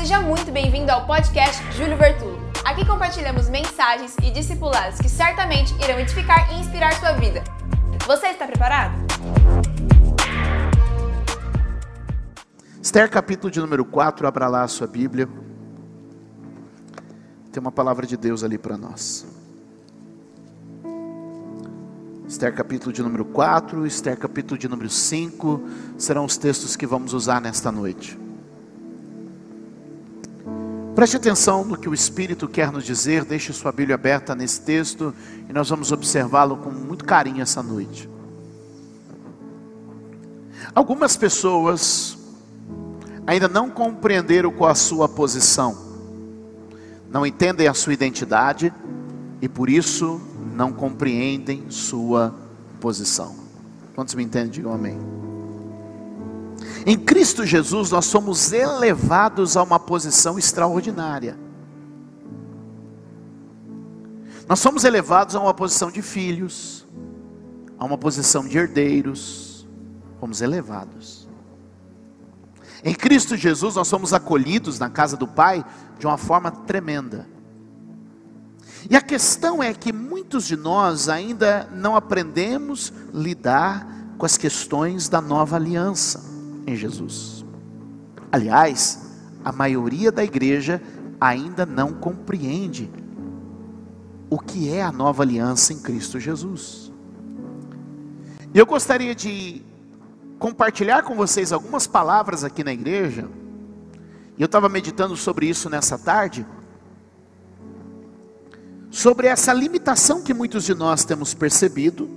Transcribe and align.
seja 0.00 0.18
muito 0.18 0.50
bem-vindo 0.50 0.90
ao 0.90 1.06
podcast 1.06 1.62
Júlio 1.74 1.94
Vertulo. 1.94 2.38
Aqui 2.64 2.86
compartilhamos 2.86 3.50
mensagens 3.50 4.16
e 4.22 4.30
discipulados 4.30 4.98
que 4.98 5.10
certamente 5.10 5.74
irão 5.74 6.00
edificar 6.00 6.50
e 6.54 6.58
inspirar 6.58 6.94
sua 6.94 7.12
vida. 7.12 7.44
Você 8.06 8.28
está 8.28 8.46
preparado? 8.46 8.94
Esther, 12.82 13.10
capítulo 13.10 13.50
de 13.50 13.60
número 13.60 13.84
4, 13.84 14.26
abra 14.26 14.48
lá 14.48 14.62
a 14.62 14.68
sua 14.68 14.86
Bíblia. 14.86 15.28
Tem 17.52 17.60
uma 17.60 17.70
palavra 17.70 18.06
de 18.06 18.16
Deus 18.16 18.42
ali 18.42 18.56
para 18.56 18.78
nós. 18.78 19.26
Esther 22.26 22.54
capítulo 22.54 22.90
de 22.90 23.02
número 23.02 23.26
4, 23.26 23.86
Esther 23.86 24.16
capítulo 24.16 24.58
de 24.58 24.66
número 24.66 24.88
5, 24.88 25.62
serão 25.98 26.24
os 26.24 26.38
textos 26.38 26.74
que 26.74 26.86
vamos 26.86 27.12
usar 27.12 27.38
nesta 27.38 27.70
noite. 27.70 28.29
Preste 30.94 31.16
atenção 31.16 31.64
no 31.64 31.76
que 31.76 31.88
o 31.88 31.94
Espírito 31.94 32.48
quer 32.48 32.72
nos 32.72 32.84
dizer, 32.84 33.24
deixe 33.24 33.52
sua 33.52 33.70
Bíblia 33.70 33.94
aberta 33.94 34.34
nesse 34.34 34.60
texto 34.62 35.14
e 35.48 35.52
nós 35.52 35.68
vamos 35.68 35.92
observá-lo 35.92 36.56
com 36.56 36.70
muito 36.70 37.04
carinho 37.04 37.42
essa 37.42 37.62
noite. 37.62 38.08
Algumas 40.74 41.16
pessoas 41.16 42.18
ainda 43.26 43.48
não 43.48 43.70
compreenderam 43.70 44.50
qual 44.50 44.70
a 44.70 44.74
sua 44.74 45.08
posição, 45.08 45.76
não 47.10 47.24
entendem 47.24 47.68
a 47.68 47.74
sua 47.74 47.92
identidade 47.92 48.72
e 49.40 49.48
por 49.48 49.70
isso 49.70 50.20
não 50.54 50.72
compreendem 50.72 51.70
sua 51.70 52.34
posição. 52.80 53.34
Quantos 53.94 54.14
me 54.14 54.24
entendem? 54.24 54.50
Digam 54.50 54.72
amém. 54.72 54.98
Em 56.86 56.96
Cristo 56.98 57.44
Jesus 57.44 57.90
nós 57.90 58.06
somos 58.06 58.52
elevados 58.52 59.56
a 59.56 59.62
uma 59.62 59.78
posição 59.78 60.38
extraordinária. 60.38 61.38
Nós 64.48 64.58
somos 64.58 64.84
elevados 64.84 65.36
a 65.36 65.40
uma 65.40 65.54
posição 65.54 65.90
de 65.90 66.02
filhos, 66.02 66.86
a 67.78 67.84
uma 67.84 67.98
posição 67.98 68.46
de 68.46 68.56
herdeiros. 68.56 69.66
Fomos 70.18 70.40
elevados. 70.40 71.28
Em 72.82 72.94
Cristo 72.94 73.36
Jesus 73.36 73.74
nós 73.74 73.88
somos 73.88 74.12
acolhidos 74.12 74.78
na 74.78 74.88
casa 74.88 75.16
do 75.16 75.28
Pai 75.28 75.64
de 75.98 76.06
uma 76.06 76.16
forma 76.16 76.50
tremenda. 76.50 77.28
E 78.88 78.96
a 78.96 79.02
questão 79.02 79.62
é 79.62 79.74
que 79.74 79.92
muitos 79.92 80.46
de 80.46 80.56
nós 80.56 81.10
ainda 81.10 81.68
não 81.72 81.94
aprendemos 81.94 82.90
lidar 83.12 83.86
com 84.16 84.24
as 84.24 84.38
questões 84.38 85.08
da 85.08 85.20
nova 85.20 85.56
aliança 85.56 86.30
em 86.72 86.76
Jesus. 86.76 87.44
Aliás, 88.32 89.10
a 89.44 89.52
maioria 89.52 90.12
da 90.12 90.24
igreja 90.24 90.80
ainda 91.20 91.66
não 91.66 91.92
compreende 91.92 92.90
o 94.28 94.38
que 94.38 94.72
é 94.72 94.82
a 94.82 94.92
nova 94.92 95.22
aliança 95.22 95.72
em 95.72 95.78
Cristo 95.78 96.20
Jesus. 96.20 96.92
E 98.54 98.58
eu 98.58 98.66
gostaria 98.66 99.14
de 99.14 99.62
compartilhar 100.38 101.02
com 101.02 101.14
vocês 101.14 101.52
algumas 101.52 101.86
palavras 101.86 102.44
aqui 102.44 102.64
na 102.64 102.72
igreja. 102.72 103.28
E 104.38 104.42
eu 104.42 104.46
estava 104.46 104.68
meditando 104.68 105.16
sobre 105.16 105.46
isso 105.46 105.68
nessa 105.68 105.98
tarde 105.98 106.46
sobre 108.90 109.28
essa 109.28 109.52
limitação 109.52 110.20
que 110.20 110.34
muitos 110.34 110.64
de 110.64 110.74
nós 110.74 111.04
temos 111.04 111.32
percebido 111.32 112.10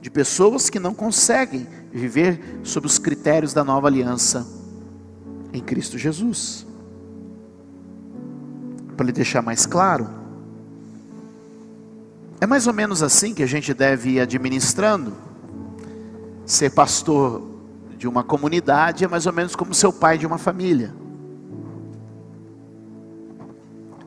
de 0.00 0.10
pessoas 0.10 0.68
que 0.68 0.78
não 0.78 0.94
conseguem 0.94 1.66
viver 1.92 2.60
sob 2.62 2.86
os 2.86 2.98
critérios 2.98 3.52
da 3.52 3.64
nova 3.64 3.88
aliança 3.88 4.46
em 5.52 5.60
Cristo 5.60 5.98
Jesus. 5.98 6.66
Para 8.96 9.06
lhe 9.06 9.12
deixar 9.12 9.42
mais 9.42 9.66
claro, 9.66 10.08
é 12.40 12.46
mais 12.46 12.66
ou 12.66 12.72
menos 12.72 13.02
assim 13.02 13.34
que 13.34 13.42
a 13.42 13.46
gente 13.46 13.74
deve 13.74 14.10
ir 14.10 14.20
administrando. 14.20 15.12
Ser 16.46 16.70
pastor 16.70 17.42
de 17.96 18.08
uma 18.08 18.24
comunidade 18.24 19.04
é 19.04 19.08
mais 19.08 19.26
ou 19.26 19.32
menos 19.32 19.54
como 19.54 19.74
ser 19.74 19.92
pai 19.92 20.16
de 20.16 20.26
uma 20.26 20.38
família. 20.38 20.94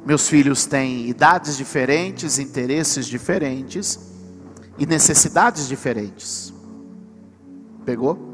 Meus 0.06 0.28
filhos 0.28 0.66
têm 0.66 1.08
idades 1.08 1.56
diferentes, 1.56 2.38
interesses 2.38 3.06
diferentes 3.06 4.00
e 4.78 4.86
necessidades 4.86 5.68
diferentes. 5.68 6.53
Pegou? 7.86 8.34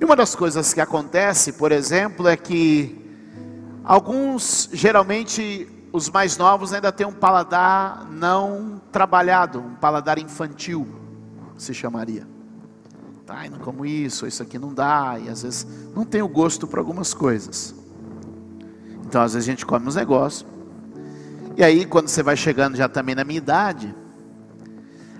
E 0.00 0.04
uma 0.04 0.16
das 0.16 0.34
coisas 0.34 0.74
que 0.74 0.80
acontece, 0.80 1.52
por 1.52 1.72
exemplo, 1.72 2.28
é 2.28 2.36
que 2.36 2.96
alguns, 3.84 4.68
geralmente 4.72 5.68
os 5.92 6.10
mais 6.10 6.36
novos, 6.36 6.72
ainda 6.72 6.92
têm 6.92 7.06
um 7.06 7.12
paladar 7.12 8.06
não 8.10 8.80
trabalhado, 8.92 9.60
um 9.60 9.74
paladar 9.74 10.18
infantil, 10.18 10.86
se 11.56 11.72
chamaria. 11.72 12.26
Tá, 13.24 13.48
não 13.50 13.58
como 13.58 13.84
isso, 13.84 14.26
isso 14.26 14.42
aqui 14.42 14.58
não 14.58 14.72
dá, 14.72 15.18
e 15.22 15.28
às 15.28 15.42
vezes 15.42 15.66
não 15.94 16.04
tem 16.04 16.22
o 16.22 16.28
gosto 16.28 16.66
para 16.66 16.80
algumas 16.80 17.12
coisas. 17.12 17.74
Então, 19.06 19.22
às 19.22 19.34
vezes 19.34 19.48
a 19.48 19.50
gente 19.50 19.64
come 19.64 19.86
uns 19.86 19.96
negócios. 19.96 20.46
E 21.56 21.64
aí, 21.64 21.84
quando 21.86 22.08
você 22.08 22.22
vai 22.22 22.36
chegando 22.36 22.76
já 22.76 22.88
também 22.88 23.14
na 23.14 23.24
minha 23.24 23.38
idade, 23.38 23.94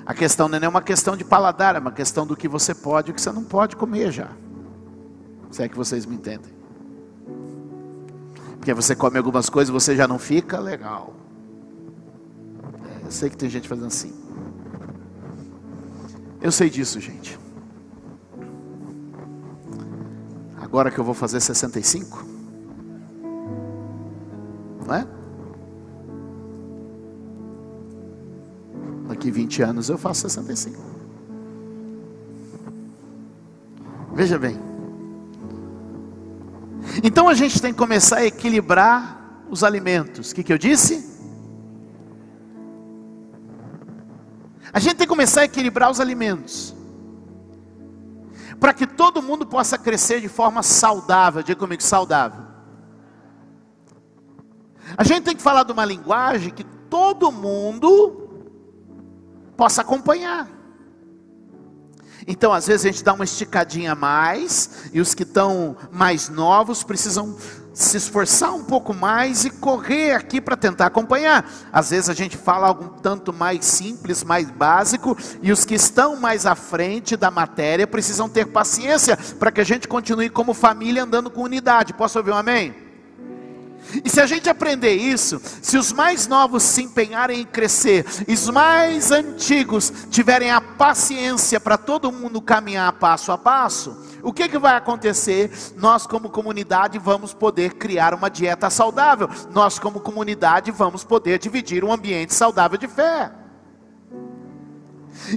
a 0.09 0.15
questão 0.15 0.49
não 0.49 0.57
é 0.57 0.67
uma 0.67 0.81
questão 0.81 1.15
de 1.15 1.23
paladar, 1.23 1.77
é 1.77 1.79
uma 1.79 1.93
questão 1.93 2.27
do 2.27 2.35
que 2.35 2.49
você 2.49 2.75
pode 2.75 3.11
e 3.11 3.13
o 3.13 3.15
que 3.15 3.21
você 3.21 3.31
não 3.31 3.45
pode 3.45 3.77
comer 3.77 4.11
já. 4.11 4.31
Se 5.51 5.63
é 5.63 5.69
que 5.69 5.77
vocês 5.77 6.07
me 6.07 6.15
entendem. 6.15 6.51
Porque 8.57 8.73
você 8.73 8.97
come 8.97 9.19
algumas 9.19 9.51
coisas 9.51 9.69
e 9.69 9.73
você 9.73 9.95
já 9.95 10.09
não 10.09 10.19
fica 10.19 10.59
legal. 10.59 11.13
É, 13.03 13.05
eu 13.05 13.11
sei 13.11 13.29
que 13.29 13.37
tem 13.37 13.51
gente 13.51 13.69
fazendo 13.69 13.89
assim. 13.89 14.15
Eu 16.41 16.53
sei 16.53 16.71
disso, 16.71 16.99
gente. 17.01 17.39
Agora 20.59 20.91
que 20.91 20.99
eu 20.99 21.05
vou 21.05 21.13
fazer 21.13 21.39
65, 21.39 22.25
não 24.87 24.95
é? 24.95 25.18
Daqui 29.19 29.33
20 29.33 29.63
anos 29.63 29.89
eu 29.89 29.99
faço 29.99 30.21
65. 30.21 30.81
Veja 34.15 34.39
bem. 34.39 34.57
Então 37.03 37.29
a 37.29 37.35
gente 37.35 37.61
tem 37.61 37.73
que 37.73 37.79
começar 37.79 38.19
a 38.19 38.25
equilibrar 38.25 39.43
os 39.51 39.65
alimentos. 39.65 40.31
O 40.31 40.35
que, 40.37 40.45
que 40.45 40.53
eu 40.53 40.57
disse? 40.57 41.05
A 44.73 44.79
gente 44.79 44.95
tem 44.95 45.05
que 45.05 45.13
começar 45.13 45.41
a 45.41 45.45
equilibrar 45.47 45.91
os 45.91 45.99
alimentos. 45.99 46.73
Para 48.61 48.73
que 48.73 48.87
todo 48.87 49.21
mundo 49.21 49.45
possa 49.45 49.77
crescer 49.77 50.21
de 50.21 50.29
forma 50.29 50.63
saudável. 50.63 51.43
Diga 51.43 51.59
comigo, 51.59 51.83
saudável. 51.83 52.45
A 54.97 55.03
gente 55.03 55.25
tem 55.25 55.35
que 55.35 55.43
falar 55.43 55.65
de 55.65 55.73
uma 55.73 55.85
linguagem 55.85 56.51
que 56.51 56.63
todo 56.63 57.33
mundo 57.33 58.28
possa 59.59 59.83
acompanhar. 59.83 60.49
Então, 62.29 62.53
às 62.53 62.69
vezes, 62.69 62.87
a 62.87 62.93
gente 62.93 63.03
dá 63.03 63.13
uma 63.13 63.25
esticadinha 63.25 63.93
a 63.93 63.95
mais, 63.97 64.89
e 64.93 65.01
os 65.01 65.15
que 65.15 65.25
estão 65.25 65.77
mais 65.91 66.29
novos 66.29 66.85
precisam 66.85 67.37
se 67.75 67.97
esforçar 67.97 68.55
um 68.55 68.63
pouco 68.63 68.95
mais 68.95 69.45
e 69.45 69.51
correr 69.51 70.13
aqui 70.13 70.41
para 70.41 70.57
tentar 70.57 70.87
acompanhar. 70.87 71.49
Às 71.73 71.91
vezes 71.91 72.11
a 72.11 72.15
gente 72.15 72.37
fala 72.37 72.69
algo 72.69 73.01
tanto 73.01 73.33
mais 73.33 73.65
simples, 73.65 74.25
mais 74.25 74.51
básico, 74.51 75.17
e 75.43 75.51
os 75.51 75.65
que 75.65 75.75
estão 75.75 76.17
mais 76.17 76.45
à 76.45 76.55
frente 76.55 77.17
da 77.17 77.31
matéria 77.31 77.87
precisam 77.87 78.29
ter 78.29 78.47
paciência 78.47 79.17
para 79.39 79.51
que 79.51 79.61
a 79.61 79.65
gente 79.65 79.89
continue 79.89 80.29
como 80.29 80.55
família 80.55 81.05
andando 81.05 81.31
com 81.31 81.43
unidade. 81.43 81.95
Posso 81.95 82.19
ouvir 82.19 82.33
um 82.33 82.37
amém? 82.37 82.88
E 84.05 84.11
se 84.11 84.21
a 84.21 84.27
gente 84.27 84.51
aprender 84.51 84.95
isso, 84.95 85.41
se 85.63 85.77
os 85.79 85.93
mais 85.93 86.27
novos 86.27 86.63
se 86.63 86.83
empenharem 86.83 87.41
em 87.41 87.47
crescer, 87.47 88.05
e 88.27 88.35
os 88.35 88.49
mais 88.51 89.11
antigos 89.11 89.93
tiverem 90.11 90.51
a 90.51 90.61
paciência 90.61 91.59
para 91.59 91.79
todo 91.79 92.13
mundo 92.13 92.41
caminhar 92.41 92.93
passo 92.95 93.33
a 93.33 93.39
passo, 93.39 93.97
o 94.23 94.33
que, 94.33 94.49
que 94.49 94.59
vai 94.59 94.77
acontecer? 94.77 95.51
Nós, 95.77 96.07
como 96.07 96.29
comunidade, 96.29 96.99
vamos 96.99 97.33
poder 97.33 97.75
criar 97.75 98.13
uma 98.13 98.29
dieta 98.29 98.69
saudável, 98.69 99.29
nós, 99.53 99.79
como 99.79 100.01
comunidade, 100.01 100.71
vamos 100.71 101.05
poder 101.05 101.39
dividir 101.39 101.85
um 101.85 101.93
ambiente 101.93 102.35
saudável 102.35 102.77
de 102.77 102.89
fé. 102.89 103.31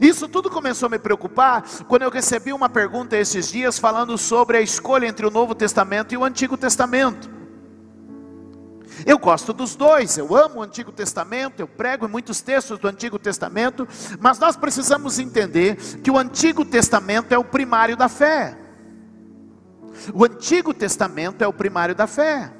Isso 0.01 0.27
tudo 0.27 0.49
começou 0.49 0.87
a 0.87 0.89
me 0.89 0.99
preocupar 0.99 1.63
quando 1.87 2.03
eu 2.03 2.09
recebi 2.09 2.53
uma 2.53 2.69
pergunta 2.69 3.17
esses 3.17 3.49
dias 3.49 3.79
falando 3.79 4.17
sobre 4.17 4.57
a 4.57 4.61
escolha 4.61 5.07
entre 5.07 5.25
o 5.25 5.31
Novo 5.31 5.55
Testamento 5.55 6.13
e 6.13 6.17
o 6.17 6.23
Antigo 6.23 6.57
Testamento. 6.57 7.40
Eu 9.05 9.17
gosto 9.17 9.53
dos 9.53 9.75
dois, 9.75 10.17
eu 10.17 10.35
amo 10.35 10.59
o 10.59 10.61
Antigo 10.61 10.91
Testamento, 10.91 11.59
eu 11.59 11.67
prego 11.67 12.05
em 12.05 12.09
muitos 12.09 12.41
textos 12.41 12.79
do 12.79 12.87
Antigo 12.87 13.17
Testamento, 13.17 13.87
mas 14.19 14.39
nós 14.39 14.55
precisamos 14.55 15.19
entender 15.19 15.75
que 16.01 16.11
o 16.11 16.17
Antigo 16.17 16.65
Testamento 16.65 17.31
é 17.31 17.37
o 17.37 17.43
primário 17.43 17.95
da 17.95 18.09
fé. 18.09 18.57
o 20.13 20.25
Antigo 20.25 20.73
Testamento 20.73 21.43
é 21.43 21.47
o 21.47 21.53
primário 21.53 21.93
da 21.93 22.07
fé. 22.07 22.51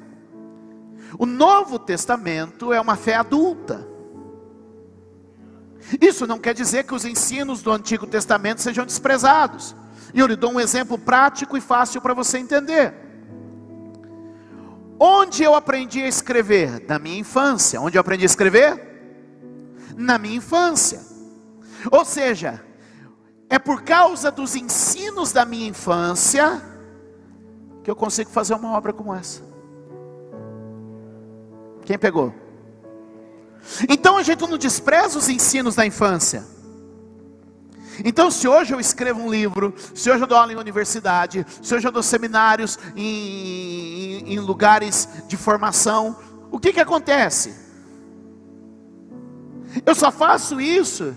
O 1.18 1.26
Novo 1.26 1.78
Testamento 1.78 2.72
é 2.72 2.80
uma 2.80 2.96
fé 2.96 3.14
adulta. 3.14 3.86
Isso 6.00 6.26
não 6.26 6.38
quer 6.38 6.54
dizer 6.54 6.84
que 6.84 6.94
os 6.94 7.04
ensinos 7.04 7.62
do 7.62 7.70
Antigo 7.70 8.06
Testamento 8.06 8.62
sejam 8.62 8.86
desprezados. 8.86 9.74
E 10.14 10.20
eu 10.20 10.26
lhe 10.26 10.36
dou 10.36 10.52
um 10.52 10.60
exemplo 10.60 10.98
prático 10.98 11.56
e 11.56 11.60
fácil 11.60 12.00
para 12.00 12.14
você 12.14 12.38
entender. 12.38 12.94
Onde 15.04 15.42
eu 15.42 15.52
aprendi 15.52 16.00
a 16.00 16.06
escrever? 16.06 16.84
Na 16.86 16.96
minha 16.96 17.18
infância. 17.18 17.80
Onde 17.80 17.98
eu 17.98 18.00
aprendi 18.00 18.22
a 18.22 18.26
escrever? 18.26 18.80
Na 19.96 20.16
minha 20.16 20.36
infância. 20.36 21.00
Ou 21.90 22.04
seja, 22.04 22.64
é 23.50 23.58
por 23.58 23.82
causa 23.82 24.30
dos 24.30 24.54
ensinos 24.54 25.32
da 25.32 25.44
minha 25.44 25.66
infância 25.66 26.62
que 27.82 27.90
eu 27.90 27.96
consigo 27.96 28.30
fazer 28.30 28.54
uma 28.54 28.76
obra 28.76 28.92
como 28.92 29.12
essa. 29.12 29.42
Quem 31.84 31.98
pegou? 31.98 32.32
Então 33.88 34.16
a 34.16 34.22
gente 34.22 34.48
não 34.48 34.56
despreza 34.56 35.18
os 35.18 35.28
ensinos 35.28 35.74
da 35.74 35.84
infância. 35.84 36.44
Então, 38.04 38.30
se 38.30 38.48
hoje 38.48 38.72
eu 38.74 38.80
escrevo 38.80 39.20
um 39.20 39.30
livro, 39.30 39.74
se 39.94 40.10
hoje 40.10 40.22
eu 40.22 40.26
dou 40.26 40.38
aula 40.38 40.52
em 40.52 40.56
universidade, 40.56 41.46
se 41.62 41.74
hoje 41.74 41.86
eu 41.86 41.92
dou 41.92 42.02
seminários 42.02 42.78
em, 42.96 44.24
em, 44.26 44.34
em 44.34 44.38
lugares 44.38 45.08
de 45.28 45.36
formação, 45.36 46.16
o 46.50 46.58
que, 46.58 46.72
que 46.72 46.80
acontece? 46.80 47.54
Eu 49.86 49.94
só 49.94 50.10
faço 50.10 50.60
isso 50.60 51.16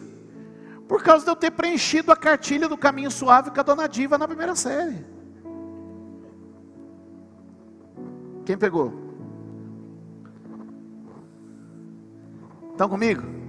por 0.88 1.04
causa 1.04 1.26
de 1.26 1.32
eu 1.32 1.36
ter 1.36 1.52
preenchido 1.52 2.12
a 2.12 2.16
cartilha 2.16 2.70
do 2.70 2.78
caminho 2.78 3.12
suave 3.12 3.52
com 3.52 3.60
a 3.60 3.64
dona 3.64 3.88
Diva 3.88 4.18
na 4.18 4.28
primeira 4.28 4.56
série. 4.56 5.06
Quem 8.46 8.58
pegou? 8.58 8.94
Estão 12.72 12.88
comigo? 12.88 13.45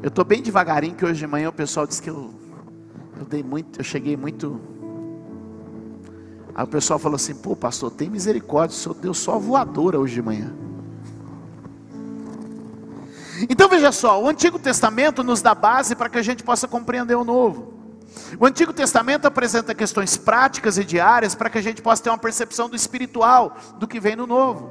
Eu 0.00 0.08
estou 0.08 0.24
bem 0.24 0.40
devagarinho, 0.40 0.94
que 0.94 1.04
hoje 1.04 1.18
de 1.18 1.26
manhã 1.26 1.48
o 1.48 1.52
pessoal 1.52 1.86
disse 1.86 2.00
que 2.00 2.08
eu, 2.08 2.32
eu 3.18 3.24
dei 3.24 3.42
muito, 3.42 3.80
eu 3.80 3.84
cheguei 3.84 4.16
muito. 4.16 4.60
Aí 6.54 6.62
o 6.62 6.68
pessoal 6.68 7.00
falou 7.00 7.16
assim: 7.16 7.34
pô, 7.34 7.56
pastor, 7.56 7.90
tem 7.90 8.08
misericórdia, 8.08 8.76
o 8.76 8.78
senhor 8.78 8.94
deu 8.94 9.12
só 9.12 9.38
voadora 9.38 9.98
hoje 9.98 10.14
de 10.14 10.22
manhã. 10.22 10.52
Então 13.48 13.68
veja 13.68 13.90
só, 13.90 14.22
o 14.22 14.28
Antigo 14.28 14.58
Testamento 14.58 15.22
nos 15.24 15.42
dá 15.42 15.54
base 15.54 15.96
para 15.96 16.08
que 16.08 16.18
a 16.18 16.22
gente 16.22 16.42
possa 16.44 16.68
compreender 16.68 17.16
o 17.16 17.24
Novo. 17.24 17.74
O 18.38 18.46
Antigo 18.46 18.72
Testamento 18.72 19.26
apresenta 19.26 19.74
questões 19.74 20.16
práticas 20.16 20.78
e 20.78 20.84
diárias 20.84 21.34
para 21.34 21.50
que 21.50 21.58
a 21.58 21.62
gente 21.62 21.82
possa 21.82 22.02
ter 22.02 22.10
uma 22.10 22.18
percepção 22.18 22.68
do 22.68 22.76
espiritual 22.76 23.56
do 23.78 23.86
que 23.86 24.00
vem 24.00 24.16
no 24.16 24.26
Novo. 24.26 24.70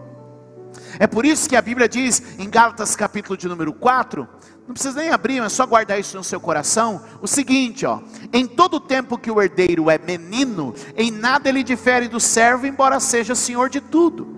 É 0.99 1.07
por 1.07 1.25
isso 1.25 1.47
que 1.47 1.55
a 1.55 1.61
Bíblia 1.61 1.87
diz 1.87 2.21
em 2.39 2.49
Gálatas 2.49 2.95
capítulo 2.95 3.37
de 3.37 3.47
número 3.47 3.73
4, 3.73 4.27
não 4.67 4.73
precisa 4.73 4.99
nem 4.99 5.09
abrir, 5.11 5.41
é 5.41 5.47
só 5.47 5.65
guardar 5.65 5.97
isso 5.97 6.17
no 6.17 6.23
seu 6.23 6.41
coração, 6.41 7.01
o 7.21 7.27
seguinte, 7.27 7.85
ó: 7.85 8.01
em 8.33 8.45
todo 8.45 8.81
tempo 8.81 9.17
que 9.17 9.31
o 9.31 9.41
herdeiro 9.41 9.89
é 9.89 9.97
menino, 9.97 10.75
em 10.97 11.09
nada 11.09 11.47
ele 11.47 11.63
difere 11.63 12.09
do 12.09 12.19
servo, 12.19 12.67
embora 12.67 12.99
seja 12.99 13.33
senhor 13.33 13.69
de 13.69 13.79
tudo. 13.79 14.35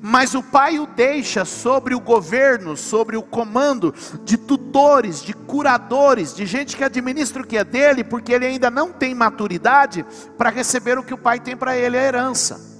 Mas 0.00 0.34
o 0.34 0.42
pai 0.42 0.78
o 0.78 0.86
deixa 0.86 1.44
sobre 1.44 1.94
o 1.94 2.00
governo, 2.00 2.76
sobre 2.76 3.16
o 3.16 3.22
comando 3.22 3.94
de 4.24 4.36
tutores, 4.36 5.22
de 5.22 5.32
curadores, 5.32 6.34
de 6.34 6.46
gente 6.46 6.76
que 6.76 6.84
administra 6.84 7.42
o 7.42 7.46
que 7.46 7.56
é 7.56 7.64
dele, 7.64 8.02
porque 8.02 8.32
ele 8.32 8.46
ainda 8.46 8.70
não 8.70 8.92
tem 8.92 9.14
maturidade 9.14 10.04
para 10.38 10.50
receber 10.50 10.98
o 10.98 11.02
que 11.02 11.14
o 11.14 11.18
pai 11.18 11.38
tem 11.40 11.56
para 11.56 11.76
ele, 11.76 11.98
a 11.98 12.02
herança. 12.02 12.73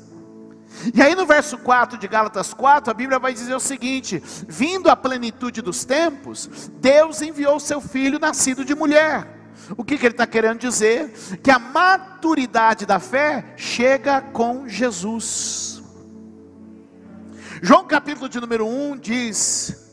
E 0.94 1.00
aí 1.00 1.15
no 1.15 1.26
verso 1.26 1.59
4 1.59 1.99
de 1.99 2.09
Gálatas 2.09 2.53
4, 2.53 2.91
a 2.91 2.94
Bíblia 2.94 3.19
vai 3.19 3.32
dizer 3.32 3.55
o 3.55 3.61
seguinte: 3.61 4.23
vindo 4.49 4.88
a 4.88 4.97
plenitude 4.97 5.62
dos 5.62 5.85
tempos, 5.85 6.71
Deus 6.81 7.23
enviou 7.23 7.59
seu 7.61 7.81
filho 7.81 8.19
nascido 8.19 8.65
de 8.65 8.75
mulher. 8.75 9.26
O 9.76 9.85
que, 9.85 9.97
que 9.97 10.06
ele 10.06 10.15
está 10.15 10.26
querendo 10.26 10.59
dizer? 10.59 11.11
Que 11.43 11.50
a 11.50 11.59
maturidade 11.59 12.85
da 12.85 12.99
fé 12.99 13.55
chega 13.56 14.21
com 14.21 14.69
Jesus. 14.69 15.82
João 17.62 17.87
capítulo 17.87 18.29
de 18.29 18.41
número 18.41 18.67
1 18.67 18.99
diz 18.99 19.91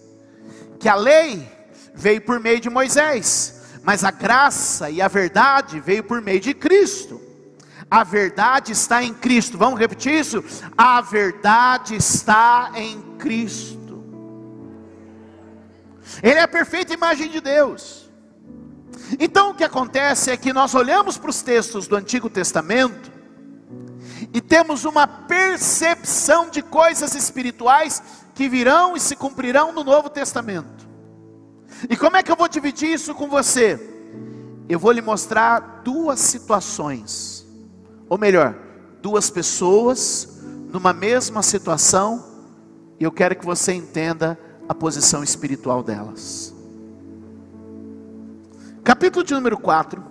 que 0.80 0.90
a 0.90 0.96
lei 0.96 1.48
veio 1.94 2.22
por 2.22 2.40
meio 2.40 2.60
de 2.60 2.70
Moisés, 2.70 3.62
mas 3.84 4.04
a 4.04 4.12
graça 4.12 4.90
e 4.90 5.02
a 5.02 5.08
verdade 5.08 5.80
veio 5.80 6.04
por 6.04 6.22
meio 6.22 6.40
de 6.40 6.54
Cristo. 6.54 7.31
A 7.92 8.06
verdade 8.06 8.72
está 8.72 9.04
em 9.04 9.14
Cristo. 9.14 9.58
Vamos 9.58 9.78
repetir 9.78 10.14
isso? 10.14 10.42
A 10.78 11.02
verdade 11.02 11.94
está 11.94 12.72
em 12.74 13.02
Cristo. 13.20 14.02
Ele 16.24 16.40
é 16.40 16.44
a 16.44 16.48
perfeita 16.48 16.94
imagem 16.94 17.30
de 17.30 17.42
Deus. 17.42 18.10
Então 19.20 19.50
o 19.50 19.54
que 19.54 19.66
acontece 19.66 20.32
é 20.32 20.38
que 20.38 20.54
nós 20.54 20.74
olhamos 20.74 21.18
para 21.18 21.30
os 21.30 21.42
textos 21.42 21.86
do 21.86 21.98
Antigo 21.98 22.30
Testamento 22.30 23.12
e 24.34 24.40
temos 24.40 24.86
uma 24.86 25.06
percepção 25.06 26.50
de 26.50 26.62
coisas 26.62 27.14
espirituais 27.14 28.02
que 28.34 28.48
virão 28.48 28.96
e 28.96 29.02
se 29.02 29.18
cumprirão 29.18 29.74
no 29.74 29.84
Novo 29.84 30.10
Testamento. 30.10 30.88
E 31.90 31.98
como 31.98 32.16
é 32.16 32.24
que 32.24 32.32
eu 32.32 32.38
vou 32.38 32.48
dividir 32.48 32.94
isso 32.94 33.14
com 33.14 33.28
você? 33.28 33.78
Eu 34.70 34.80
vou 34.80 34.94
lhe 34.94 35.02
mostrar 35.02 35.82
duas 35.84 36.22
situações 36.22 37.41
ou 38.12 38.18
melhor, 38.18 38.54
duas 39.02 39.30
pessoas 39.30 40.42
numa 40.70 40.92
mesma 40.92 41.42
situação, 41.42 42.22
e 43.00 43.06
eu 43.06 43.12
quero 43.12 43.38
que 43.38 43.46
você 43.46 43.72
entenda 43.72 44.38
a 44.68 44.76
posição 44.76 45.24
espiritual 45.24 45.82
delas. 45.82 46.54
Capítulo 48.84 49.24
de 49.24 49.34
número 49.34 49.58
4 49.58 50.04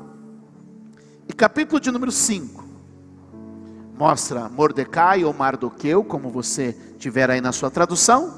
e 1.29 1.33
capítulo 1.35 1.79
de 1.79 1.91
número 1.91 2.11
5 2.11 2.65
mostra 3.99 4.49
Mordecai 4.49 5.23
ou 5.23 5.35
Mardoqueu, 5.35 6.03
como 6.03 6.31
você 6.31 6.75
tiver 6.99 7.29
aí 7.29 7.43
na 7.43 7.53
sua 7.53 7.71
tradução, 7.71 8.33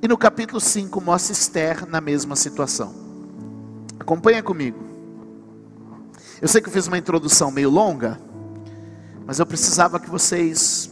e 0.00 0.08
no 0.08 0.16
capítulo 0.16 0.58
5 0.58 0.98
mostra 1.02 1.34
Esther 1.34 1.86
na 1.86 2.00
mesma 2.00 2.34
situação. 2.34 2.94
Acompanha 3.98 4.42
comigo. 4.42 4.78
Eu 6.40 6.48
sei 6.48 6.62
que 6.62 6.68
eu 6.70 6.72
fiz 6.72 6.86
uma 6.86 6.96
introdução 6.96 7.50
meio 7.50 7.68
longa, 7.68 8.29
mas 9.30 9.38
eu 9.38 9.46
precisava 9.46 10.00
que 10.00 10.10
vocês 10.10 10.90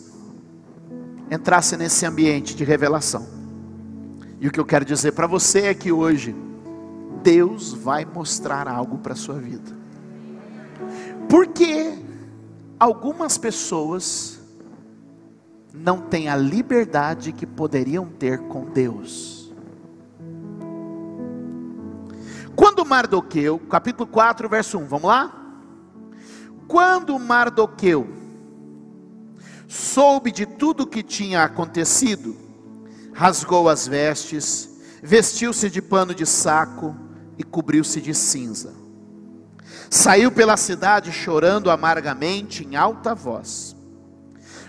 entrassem 1.28 1.76
nesse 1.76 2.06
ambiente 2.06 2.54
de 2.54 2.62
revelação. 2.62 3.26
E 4.40 4.46
o 4.46 4.52
que 4.52 4.60
eu 4.60 4.64
quero 4.64 4.84
dizer 4.84 5.10
para 5.10 5.26
você 5.26 5.62
é 5.62 5.74
que 5.74 5.90
hoje 5.90 6.36
Deus 7.20 7.72
vai 7.72 8.04
mostrar 8.04 8.68
algo 8.68 8.98
para 8.98 9.14
a 9.14 9.16
sua 9.16 9.34
vida. 9.40 9.76
Porque 11.28 11.98
algumas 12.78 13.36
pessoas 13.36 14.38
não 15.74 16.00
têm 16.02 16.28
a 16.28 16.36
liberdade 16.36 17.32
que 17.32 17.44
poderiam 17.44 18.06
ter 18.06 18.38
com 18.42 18.66
Deus. 18.66 19.52
Quando 22.54 22.86
Mardoqueu, 22.86 23.58
capítulo 23.58 24.06
4, 24.06 24.48
verso 24.48 24.78
1, 24.78 24.86
vamos 24.86 25.08
lá? 25.08 25.34
Quando 26.68 27.18
Mardoqueu 27.18 28.17
soube 29.68 30.32
de 30.32 30.46
tudo 30.46 30.84
o 30.84 30.86
que 30.86 31.02
tinha 31.02 31.44
acontecido, 31.44 32.34
rasgou 33.12 33.68
as 33.68 33.86
vestes, 33.86 34.80
vestiu-se 35.02 35.68
de 35.68 35.82
pano 35.82 36.14
de 36.14 36.24
saco 36.24 36.96
e 37.36 37.44
cobriu-se 37.44 38.00
de 38.00 38.14
cinza. 38.14 38.72
Saiu 39.90 40.32
pela 40.32 40.56
cidade 40.56 41.12
chorando 41.12 41.70
amargamente 41.70 42.66
em 42.66 42.76
alta 42.76 43.14
voz. 43.14 43.76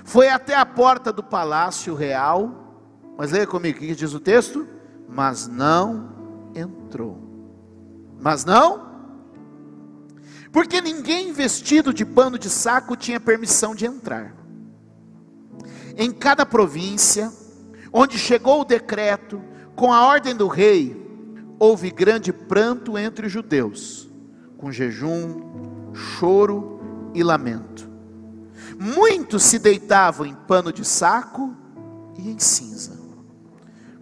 Foi 0.04 0.28
até 0.28 0.56
a 0.56 0.66
porta 0.66 1.14
do 1.14 1.24
palácio 1.24 1.96
real, 1.96 2.84
mas 3.18 3.32
leia 3.32 3.48
comigo 3.48 3.78
o 3.78 3.82
que 3.82 3.96
diz 3.96 4.14
o 4.14 4.20
texto: 4.20 4.68
mas 5.08 5.48
não 5.48 6.52
entrou. 6.54 7.18
Mas 8.20 8.44
não, 8.44 8.90
porque 10.52 10.82
ninguém 10.82 11.32
vestido 11.32 11.94
de 11.94 12.04
pano 12.04 12.38
de 12.38 12.50
saco 12.50 12.98
tinha 12.98 13.20
permissão 13.20 13.74
de 13.74 13.86
entrar 13.86 14.39
em 16.00 16.14
cada 16.14 16.46
província, 16.46 17.30
onde 17.92 18.18
chegou 18.18 18.62
o 18.62 18.66
decreto, 18.66 19.42
com 19.76 19.92
a 19.92 20.08
ordem 20.08 20.34
do 20.34 20.48
rei, 20.48 20.96
houve 21.60 21.92
grande 21.92 22.32
pranto 22.32 22.98
entre 22.98 23.28
os 23.28 23.32
judeus, 23.34 24.10
com 24.58 24.72
jejum, 24.72 25.92
choro 25.94 26.80
e 27.14 27.22
lamento. 27.22 27.90
Muitos 28.80 29.44
se 29.44 29.60
deitavam 29.60 30.26
em 30.26 30.34
pano 30.34 30.72
de 30.72 30.86
saco 30.86 31.54
e 32.18 32.32
em 32.32 32.40
cinza. 32.40 32.98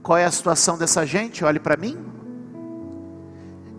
Qual 0.04 0.20
é 0.20 0.26
a 0.26 0.32
situação 0.32 0.78
dessa 0.78 1.04
gente? 1.04 1.44
Olhe 1.44 1.60
para 1.60 1.76
mim. 1.76 1.98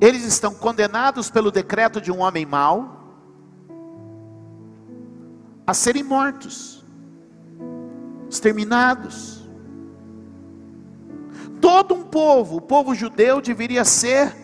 Eles 0.00 0.24
estão 0.24 0.52
condenados 0.52 1.30
pelo 1.30 1.52
decreto 1.52 2.00
de 2.00 2.10
um 2.10 2.18
homem 2.18 2.44
mau, 2.44 2.96
a 5.64 5.72
serem 5.72 6.02
mortos, 6.02 6.77
exterminados. 8.28 9.48
Todo 11.60 11.94
um 11.94 12.04
povo, 12.04 12.56
o 12.56 12.60
povo 12.60 12.94
judeu, 12.94 13.40
deveria 13.40 13.84
ser 13.84 14.34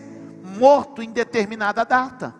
morto 0.57 1.01
em 1.01 1.11
determinada 1.11 1.83
data, 1.83 2.35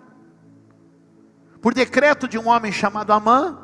por 1.61 1.73
decreto 1.73 2.27
de 2.27 2.37
um 2.37 2.47
homem 2.47 2.71
chamado 2.71 3.11
Amã, 3.11 3.57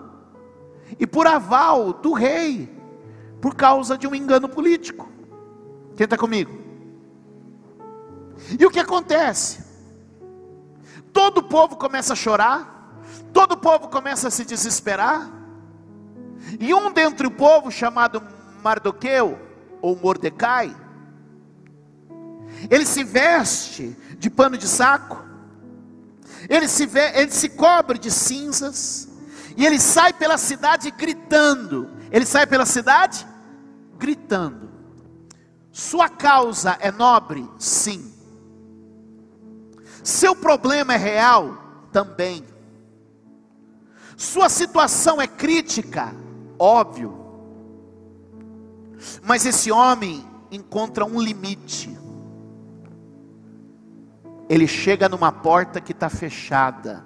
e 1.00 1.08
por 1.08 1.28
aval 1.28 1.94
do 1.94 2.14
rei, 2.14 2.70
por 3.40 3.56
causa 3.56 3.98
de 3.98 4.08
um 4.08 4.16
engano 4.16 4.50
político. 4.50 5.10
Está 5.98 6.18
comigo? 6.18 6.60
E 8.60 8.66
o 8.66 8.72
que 8.72 8.80
acontece? 8.80 9.64
Todo 11.14 11.40
o 11.40 11.44
povo 11.44 11.76
começa 11.76 12.14
a 12.14 12.16
chorar, 12.16 13.00
todo 13.32 13.54
o 13.54 13.58
povo 13.58 13.88
começa 13.90 14.30
a 14.30 14.32
se 14.32 14.44
desesperar, 14.44 15.30
e 16.60 16.74
um 16.74 16.92
dentre 16.92 17.28
o 17.28 17.32
povo 17.32 17.72
chamado 17.72 18.22
Mardoqueu, 18.64 19.40
ou 19.82 19.96
Mordecai, 19.96 20.76
ele 22.70 22.86
se 22.86 23.04
veste 23.04 23.96
de 24.18 24.30
pano 24.30 24.58
de 24.58 24.68
saco, 24.68 25.24
ele 26.50 26.68
se, 26.68 26.86
vê, 26.86 27.20
ele 27.20 27.32
se 27.32 27.50
cobre 27.50 27.98
de 27.98 28.12
cinzas, 28.12 29.10
e 29.56 29.66
ele 29.66 29.80
sai 29.80 30.14
pela 30.14 30.38
cidade 30.38 30.90
gritando. 30.92 31.90
Ele 32.12 32.26
sai 32.26 32.46
pela 32.48 32.66
cidade 32.66 33.28
gritando. 33.98 34.70
Sua 35.72 36.10
causa 36.10 36.78
é 36.80 36.92
nobre? 36.92 37.48
Sim. 37.58 38.14
Seu 40.04 40.36
problema 40.36 40.94
é 40.94 40.98
real? 40.98 41.88
Também. 41.92 42.46
Sua 44.18 44.50
situação 44.50 45.22
é 45.22 45.28
crítica? 45.28 46.14
Óbvio. 46.64 47.18
Mas 49.24 49.48
esse 49.48 49.72
homem 49.72 50.24
encontra 50.52 51.04
um 51.04 51.20
limite. 51.20 51.98
Ele 54.48 54.68
chega 54.68 55.10
numa 55.10 55.32
porta 55.32 55.82
que 55.82 55.92
está 55.92 56.08
fechada. 56.08 57.04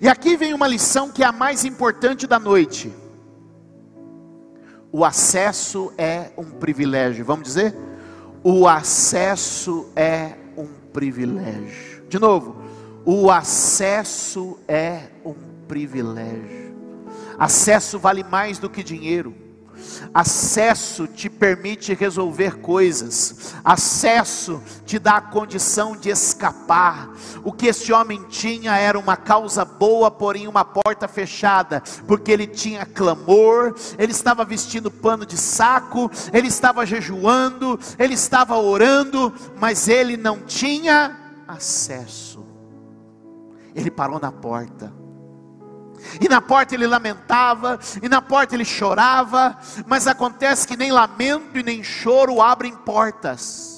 E 0.00 0.08
aqui 0.08 0.38
vem 0.38 0.54
uma 0.54 0.66
lição 0.66 1.10
que 1.10 1.22
é 1.22 1.26
a 1.26 1.32
mais 1.32 1.66
importante 1.66 2.26
da 2.26 2.38
noite. 2.38 2.90
O 4.90 5.04
acesso 5.04 5.92
é 5.98 6.32
um 6.34 6.46
privilégio. 6.52 7.26
Vamos 7.26 7.46
dizer? 7.46 7.76
O 8.42 8.66
acesso 8.66 9.90
é 9.94 10.32
um 10.56 10.66
privilégio. 10.94 12.06
De 12.08 12.18
novo, 12.18 12.56
o 13.04 13.30
acesso 13.30 14.58
é 14.66 15.10
um 15.22 15.34
privilégio. 15.66 16.67
Acesso 17.38 17.98
vale 17.98 18.24
mais 18.24 18.58
do 18.58 18.68
que 18.68 18.82
dinheiro. 18.82 19.48
Acesso 20.12 21.06
te 21.06 21.28
permite 21.28 21.94
resolver 21.94 22.58
coisas, 22.58 23.54
acesso 23.64 24.62
te 24.84 24.98
dá 24.98 25.16
a 25.16 25.20
condição 25.20 25.96
de 25.96 26.08
escapar. 26.08 27.10
O 27.44 27.52
que 27.52 27.66
esse 27.66 27.92
homem 27.92 28.24
tinha 28.28 28.76
era 28.76 28.98
uma 28.98 29.16
causa 29.16 29.64
boa, 29.64 30.10
porém 30.10 30.48
uma 30.48 30.64
porta 30.64 31.06
fechada, 31.06 31.82
porque 32.06 32.32
ele 32.32 32.46
tinha 32.46 32.84
clamor, 32.84 33.74
ele 33.98 34.12
estava 34.12 34.44
vestindo 34.44 34.90
pano 34.90 35.24
de 35.24 35.36
saco, 35.36 36.10
ele 36.32 36.48
estava 36.48 36.84
jejuando, 36.84 37.78
ele 37.98 38.14
estava 38.14 38.56
orando, 38.56 39.32
mas 39.60 39.88
ele 39.88 40.16
não 40.16 40.40
tinha 40.40 41.16
acesso. 41.46 42.44
Ele 43.74 43.90
parou 43.90 44.18
na 44.18 44.32
porta. 44.32 44.92
E 46.20 46.28
na 46.28 46.40
porta 46.40 46.74
ele 46.74 46.86
lamentava, 46.86 47.78
e 48.02 48.08
na 48.08 48.22
porta 48.22 48.54
ele 48.54 48.64
chorava, 48.64 49.58
mas 49.86 50.06
acontece 50.06 50.66
que 50.66 50.76
nem 50.76 50.92
lamento 50.92 51.58
e 51.58 51.62
nem 51.62 51.82
choro 51.82 52.40
abrem 52.40 52.74
portas. 52.74 53.68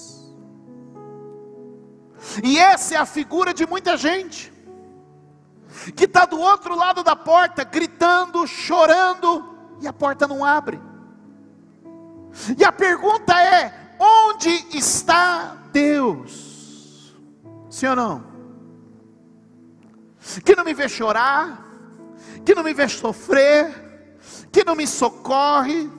E 2.43 2.59
essa 2.59 2.95
é 2.95 2.99
a 2.99 3.07
figura 3.07 3.53
de 3.53 3.67
muita 3.67 3.97
gente, 3.97 4.53
que 5.97 6.05
está 6.05 6.27
do 6.27 6.39
outro 6.39 6.77
lado 6.77 7.03
da 7.03 7.17
porta, 7.17 7.65
gritando, 7.65 8.47
chorando, 8.47 9.59
e 9.81 9.89
a 9.89 9.93
porta 9.93 10.29
não 10.29 10.45
abre. 10.45 10.81
E 12.57 12.65
a 12.65 12.71
pergunta 12.71 13.41
é: 13.41 13.97
onde 13.99 14.51
está 14.77 15.57
Deus? 15.73 17.17
Sim 17.69 17.87
ou 17.87 17.97
não? 17.97 18.31
Que 20.45 20.55
não 20.55 20.65
me 20.65 20.75
vê 20.75 20.89
chorar, 20.89 21.70
que 22.45 22.55
não 22.55 22.63
me 22.63 22.75
vê 22.75 22.89
sofrer, 22.89 24.17
que 24.51 24.65
não 24.65 24.75
me 24.75 24.87
socorre, 24.87 25.91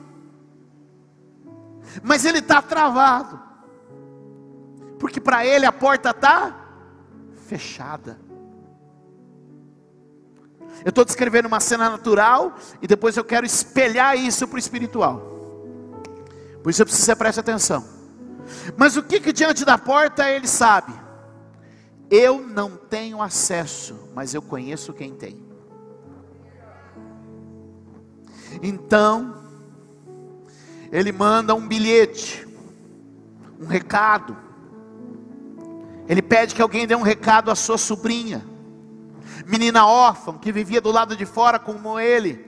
mas 2.02 2.24
ele 2.24 2.38
está 2.38 2.62
travado, 2.62 3.40
porque 4.98 5.20
para 5.20 5.44
ele 5.44 5.66
a 5.66 5.72
porta 5.72 6.10
está 6.10 6.56
fechada. 7.46 8.18
Eu 10.84 10.88
estou 10.88 11.04
descrevendo 11.04 11.46
uma 11.46 11.60
cena 11.60 11.90
natural 11.90 12.54
e 12.80 12.86
depois 12.86 13.16
eu 13.16 13.24
quero 13.24 13.46
espelhar 13.46 14.16
isso 14.16 14.48
para 14.48 14.56
o 14.56 14.58
espiritual. 14.58 15.20
Por 16.62 16.70
isso 16.70 16.82
eu 16.82 16.86
preciso 16.86 17.02
que 17.02 17.12
você 17.12 17.16
preste 17.16 17.40
atenção. 17.40 17.84
Mas 18.76 18.96
o 18.96 19.02
que, 19.02 19.20
que 19.20 19.32
diante 19.32 19.64
da 19.64 19.78
porta 19.78 20.28
ele 20.28 20.48
sabe? 20.48 20.92
Eu 22.10 22.40
não 22.40 22.76
tenho 22.76 23.22
acesso, 23.22 24.10
mas 24.14 24.34
eu 24.34 24.42
conheço 24.42 24.92
quem 24.92 25.14
tem. 25.14 25.41
Então, 28.60 29.34
ele 30.90 31.12
manda 31.12 31.54
um 31.54 31.66
bilhete, 31.66 32.46
um 33.58 33.66
recado. 33.66 34.36
Ele 36.08 36.20
pede 36.20 36.54
que 36.54 36.60
alguém 36.60 36.86
dê 36.86 36.94
um 36.94 37.02
recado 37.02 37.50
à 37.50 37.54
sua 37.54 37.78
sobrinha, 37.78 38.44
menina 39.46 39.86
órfã, 39.86 40.36
que 40.36 40.52
vivia 40.52 40.80
do 40.80 40.90
lado 40.90 41.16
de 41.16 41.24
fora 41.24 41.58
como 41.58 41.98
ele, 41.98 42.44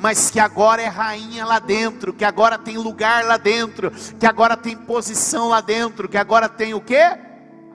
mas 0.00 0.30
que 0.30 0.40
agora 0.40 0.82
é 0.82 0.88
rainha 0.88 1.44
lá 1.44 1.58
dentro, 1.58 2.12
que 2.12 2.24
agora 2.24 2.58
tem 2.58 2.76
lugar 2.76 3.24
lá 3.24 3.36
dentro, 3.36 3.90
que 4.18 4.26
agora 4.26 4.56
tem 4.56 4.76
posição 4.76 5.48
lá 5.48 5.60
dentro, 5.60 6.08
que 6.08 6.16
agora 6.16 6.48
tem 6.48 6.74
o 6.74 6.80
que? 6.80 6.98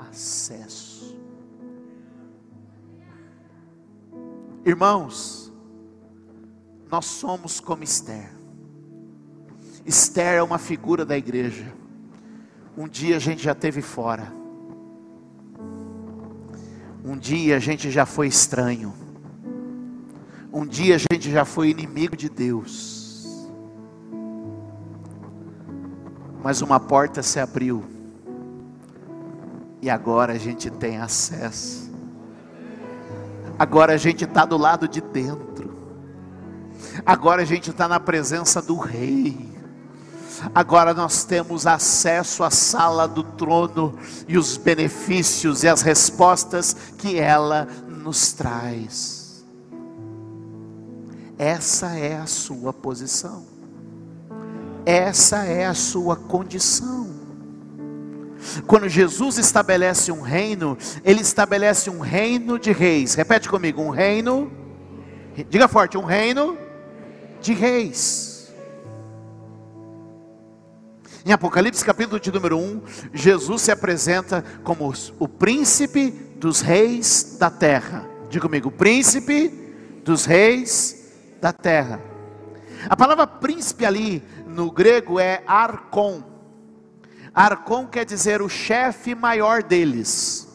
Acesso. 0.09 1.17
Irmãos, 4.65 5.48
nós 6.89 7.05
somos 7.05 7.59
como 7.59 7.83
Esther. 7.83 8.31
Esther 9.85 10.35
é 10.35 10.43
uma 10.43 10.57
figura 10.57 11.05
da 11.05 11.17
igreja. 11.17 11.71
Um 12.77 12.87
dia 12.87 13.15
a 13.15 13.19
gente 13.19 13.43
já 13.43 13.53
teve 13.53 13.81
fora. 13.81 14.31
Um 17.03 17.17
dia 17.17 17.57
a 17.57 17.59
gente 17.59 17.91
já 17.91 18.05
foi 18.05 18.27
estranho. 18.27 18.93
Um 20.51 20.65
dia 20.65 20.95
a 20.95 20.97
gente 20.97 21.31
já 21.31 21.45
foi 21.45 21.69
inimigo 21.69 22.15
de 22.17 22.29
Deus. 22.29 23.49
Mas 26.43 26.61
uma 26.61 26.79
porta 26.79 27.21
se 27.21 27.39
abriu. 27.39 27.83
E 29.81 29.89
agora 29.89 30.33
a 30.33 30.37
gente 30.37 30.69
tem 30.69 30.97
acesso. 30.97 31.91
Agora 33.57 33.93
a 33.93 33.97
gente 33.97 34.23
está 34.23 34.45
do 34.45 34.57
lado 34.57 34.87
de 34.87 35.01
dentro. 35.01 35.48
Agora 37.05 37.41
a 37.41 37.45
gente 37.45 37.69
está 37.69 37.87
na 37.87 37.99
presença 37.99 38.61
do 38.61 38.77
Rei. 38.77 39.49
Agora 40.53 40.93
nós 40.93 41.23
temos 41.23 41.67
acesso 41.67 42.43
à 42.43 42.49
sala 42.49 43.07
do 43.07 43.23
trono 43.23 43.97
e 44.27 44.37
os 44.37 44.57
benefícios 44.57 45.63
e 45.63 45.67
as 45.67 45.81
respostas 45.81 46.75
que 46.97 47.19
ela 47.19 47.67
nos 47.87 48.31
traz. 48.31 49.45
Essa 51.37 51.97
é 51.97 52.17
a 52.17 52.25
sua 52.25 52.71
posição. 52.73 53.45
Essa 54.85 55.45
é 55.45 55.65
a 55.65 55.73
sua 55.73 56.15
condição. 56.15 57.09
Quando 58.65 58.87
Jesus 58.87 59.37
estabelece 59.37 60.11
um 60.11 60.21
reino, 60.21 60.77
ele 61.03 61.21
estabelece 61.21 61.89
um 61.89 61.99
reino 61.99 62.57
de 62.57 62.71
reis. 62.71 63.13
Repete 63.13 63.49
comigo, 63.49 63.81
um 63.81 63.89
reino. 63.89 64.51
Diga 65.49 65.67
forte, 65.67 65.97
um 65.97 66.05
reino 66.05 66.68
de 67.41 67.53
reis. 67.53 68.51
Em 71.25 71.31
Apocalipse 71.31 71.83
capítulo 71.83 72.19
de 72.19 72.31
número 72.31 72.57
1, 72.57 72.81
Jesus 73.13 73.61
se 73.63 73.71
apresenta 73.71 74.43
como 74.63 74.91
o 75.19 75.27
príncipe 75.27 76.11
dos 76.37 76.61
reis 76.61 77.37
da 77.39 77.49
terra. 77.49 78.07
Diga 78.29 78.43
comigo, 78.43 78.71
príncipe 78.71 79.49
dos 80.03 80.25
reis 80.25 81.11
da 81.41 81.51
terra. 81.51 82.01
A 82.89 82.95
palavra 82.95 83.27
príncipe 83.27 83.85
ali 83.85 84.23
no 84.47 84.71
grego 84.71 85.19
é 85.19 85.43
arcon. 85.45 86.23
Arcon 87.33 87.85
quer 87.85 88.05
dizer 88.05 88.41
o 88.41 88.49
chefe 88.49 89.13
maior 89.13 89.61
deles, 89.61 90.47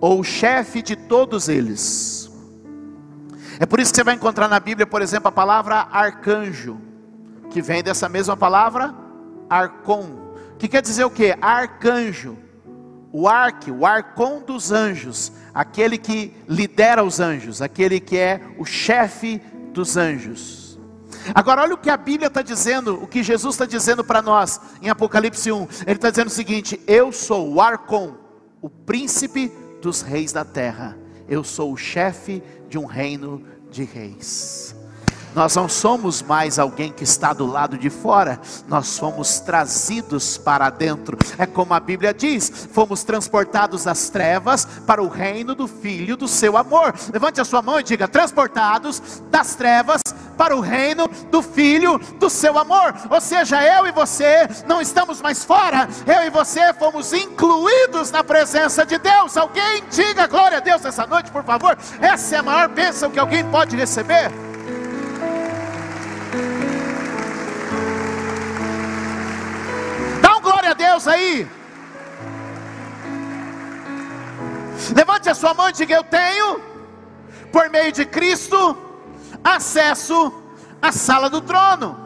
ou 0.00 0.22
chefe 0.22 0.80
de 0.80 0.96
todos 0.96 1.48
eles. 1.48 2.23
É 3.58 3.66
por 3.66 3.80
isso 3.80 3.92
que 3.92 3.96
você 3.96 4.04
vai 4.04 4.14
encontrar 4.14 4.48
na 4.48 4.58
Bíblia, 4.58 4.86
por 4.86 5.02
exemplo, 5.02 5.28
a 5.28 5.32
palavra 5.32 5.86
arcanjo, 5.90 6.80
que 7.50 7.62
vem 7.62 7.82
dessa 7.82 8.08
mesma 8.08 8.36
palavra 8.36 8.94
arcon, 9.48 10.34
que 10.58 10.68
quer 10.68 10.82
dizer 10.82 11.04
o 11.04 11.10
que? 11.10 11.36
Arcanjo, 11.40 12.36
o 13.12 13.28
arque, 13.28 13.70
o 13.70 13.86
arcon 13.86 14.40
dos 14.40 14.72
anjos, 14.72 15.32
aquele 15.52 15.96
que 15.96 16.34
lidera 16.48 17.04
os 17.04 17.20
anjos, 17.20 17.62
aquele 17.62 18.00
que 18.00 18.16
é 18.16 18.40
o 18.58 18.64
chefe 18.64 19.40
dos 19.72 19.96
anjos. 19.96 20.64
Agora, 21.32 21.62
olha 21.62 21.74
o 21.74 21.78
que 21.78 21.88
a 21.88 21.96
Bíblia 21.96 22.26
está 22.26 22.42
dizendo, 22.42 23.02
o 23.02 23.06
que 23.06 23.22
Jesus 23.22 23.54
está 23.54 23.64
dizendo 23.64 24.04
para 24.04 24.20
nós 24.20 24.60
em 24.82 24.90
Apocalipse 24.90 25.50
1. 25.50 25.68
Ele 25.86 25.92
está 25.92 26.10
dizendo 26.10 26.26
o 26.26 26.30
seguinte: 26.30 26.80
Eu 26.86 27.12
sou 27.12 27.54
o 27.54 27.60
Arcon, 27.60 28.14
o 28.60 28.68
príncipe 28.68 29.50
dos 29.80 30.02
reis 30.02 30.32
da 30.32 30.44
terra. 30.44 30.98
Eu 31.28 31.42
sou 31.42 31.72
o 31.72 31.76
chefe 31.76 32.42
de 32.68 32.78
um 32.78 32.84
reino 32.84 33.42
de 33.70 33.84
reis. 33.84 34.74
Nós 35.34 35.56
não 35.56 35.68
somos 35.68 36.22
mais 36.22 36.60
alguém 36.60 36.92
que 36.92 37.02
está 37.02 37.32
do 37.32 37.44
lado 37.44 37.76
de 37.76 37.90
fora, 37.90 38.40
nós 38.68 38.96
fomos 38.96 39.40
trazidos 39.40 40.38
para 40.38 40.70
dentro. 40.70 41.18
É 41.36 41.44
como 41.44 41.74
a 41.74 41.80
Bíblia 41.80 42.14
diz: 42.14 42.68
fomos 42.72 43.02
transportados 43.02 43.82
das 43.82 44.08
trevas 44.08 44.64
para 44.86 45.02
o 45.02 45.08
reino 45.08 45.54
do 45.54 45.66
Filho 45.66 46.16
do 46.16 46.28
seu 46.28 46.56
amor. 46.56 46.94
Levante 47.12 47.40
a 47.40 47.44
sua 47.44 47.60
mão 47.60 47.80
e 47.80 47.82
diga: 47.82 48.06
transportados 48.06 49.22
das 49.28 49.56
trevas 49.56 50.00
para 50.36 50.56
o 50.56 50.60
reino 50.60 51.08
do 51.30 51.42
Filho 51.42 51.98
do 52.18 52.28
seu 52.28 52.58
amor. 52.58 52.94
Ou 53.10 53.20
seja, 53.20 53.62
eu 53.62 53.86
e 53.86 53.92
você 53.92 54.48
não 54.66 54.80
estamos 54.80 55.20
mais 55.20 55.44
fora, 55.44 55.88
eu 56.06 56.26
e 56.26 56.30
você 56.30 56.72
fomos 56.74 57.12
incluídos 57.12 58.10
na 58.10 58.22
presença 58.22 58.84
de 58.84 58.98
Deus. 58.98 59.36
Alguém 59.36 59.84
diga 59.90 60.26
glória 60.26 60.58
a 60.58 60.60
Deus 60.60 60.84
essa 60.84 61.06
noite, 61.06 61.30
por 61.30 61.44
favor. 61.44 61.76
Essa 62.00 62.36
é 62.36 62.38
a 62.38 62.42
maior 62.42 62.68
bênção 62.68 63.10
que 63.10 63.18
alguém 63.18 63.44
pode 63.50 63.76
receber. 63.76 64.30
glória 70.44 70.70
a 70.70 70.74
Deus 70.74 71.08
aí. 71.08 71.48
Levante 74.94 75.28
a 75.28 75.34
sua 75.34 75.54
mão 75.54 75.68
e 75.68 75.72
diga: 75.72 75.94
Eu 75.94 76.04
tenho, 76.04 76.60
por 77.50 77.68
meio 77.70 77.92
de 77.92 78.04
Cristo, 78.04 78.76
acesso 79.42 80.32
à 80.80 80.92
sala 80.92 81.28
do 81.28 81.40
trono. 81.40 81.98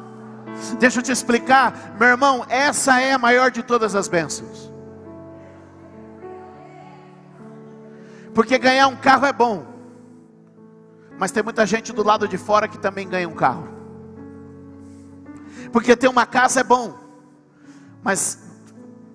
Deixa 0.78 0.98
eu 0.98 1.02
te 1.02 1.12
explicar, 1.12 1.96
meu 1.98 2.08
irmão, 2.08 2.44
essa 2.48 3.00
é 3.00 3.12
a 3.12 3.18
maior 3.18 3.50
de 3.50 3.62
todas 3.62 3.94
as 3.94 4.08
bênçãos. 4.08 4.72
Porque 8.34 8.58
ganhar 8.58 8.88
um 8.88 8.96
carro 8.96 9.26
é 9.26 9.32
bom, 9.32 9.66
mas 11.18 11.32
tem 11.32 11.42
muita 11.42 11.66
gente 11.66 11.92
do 11.92 12.04
lado 12.04 12.28
de 12.28 12.38
fora 12.38 12.68
que 12.68 12.78
também 12.78 13.08
ganha 13.08 13.28
um 13.28 13.34
carro. 13.34 13.68
Porque 15.72 15.96
ter 15.96 16.08
uma 16.08 16.24
casa 16.24 16.60
é 16.60 16.64
bom, 16.64 16.96
mas 18.02 18.38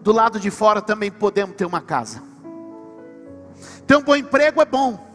do 0.01 0.12
lado 0.12 0.39
de 0.39 0.51
fora 0.51 0.82
também 0.82 1.10
podemos 1.10 1.55
ter 1.55 1.65
uma 1.65 1.82
casa. 1.82 2.22
Ter 3.88 3.96
um 3.96 4.01
bom 4.01 4.15
emprego 4.15 4.62
é 4.62 4.65
bom, 4.65 5.12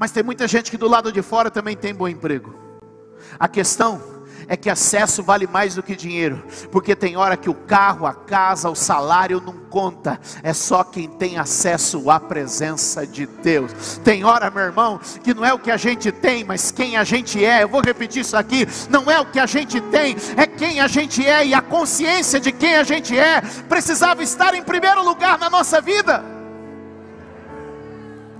mas 0.00 0.10
tem 0.10 0.22
muita 0.22 0.48
gente 0.48 0.70
que 0.70 0.78
do 0.78 0.88
lado 0.88 1.12
de 1.12 1.20
fora 1.20 1.50
também 1.50 1.76
tem 1.76 1.94
bom 1.94 2.08
emprego. 2.08 2.54
A 3.38 3.46
questão 3.46 4.02
é 4.48 4.56
que 4.56 4.70
acesso 4.70 5.22
vale 5.22 5.46
mais 5.46 5.74
do 5.74 5.82
que 5.82 5.94
dinheiro, 5.94 6.42
porque 6.72 6.96
tem 6.96 7.18
hora 7.18 7.36
que 7.36 7.50
o 7.50 7.54
carro, 7.54 8.06
a 8.06 8.14
casa, 8.14 8.70
o 8.70 8.74
salário 8.74 9.42
não 9.44 9.52
conta, 9.52 10.18
é 10.42 10.54
só 10.54 10.82
quem 10.82 11.06
tem 11.06 11.36
acesso 11.36 12.10
à 12.10 12.18
presença 12.18 13.06
de 13.06 13.26
Deus. 13.26 14.00
Tem 14.02 14.24
hora, 14.24 14.50
meu 14.50 14.62
irmão, 14.62 14.98
que 15.22 15.34
não 15.34 15.44
é 15.44 15.52
o 15.52 15.58
que 15.58 15.70
a 15.70 15.76
gente 15.76 16.10
tem, 16.10 16.44
mas 16.44 16.70
quem 16.70 16.96
a 16.96 17.04
gente 17.04 17.44
é. 17.44 17.62
Eu 17.62 17.68
vou 17.68 17.82
repetir 17.82 18.22
isso 18.22 18.38
aqui: 18.38 18.66
não 18.88 19.10
é 19.10 19.20
o 19.20 19.26
que 19.26 19.38
a 19.38 19.44
gente 19.44 19.82
tem, 19.82 20.16
é 20.34 20.46
quem 20.46 20.80
a 20.80 20.88
gente 20.88 21.24
é, 21.26 21.46
e 21.46 21.52
a 21.52 21.60
consciência 21.60 22.40
de 22.40 22.52
quem 22.52 22.76
a 22.76 22.84
gente 22.84 23.16
é 23.16 23.42
precisava 23.68 24.22
estar 24.22 24.54
em 24.54 24.62
primeiro 24.62 25.04
lugar 25.04 25.38
na 25.38 25.50
nossa 25.50 25.78
vida. 25.78 26.24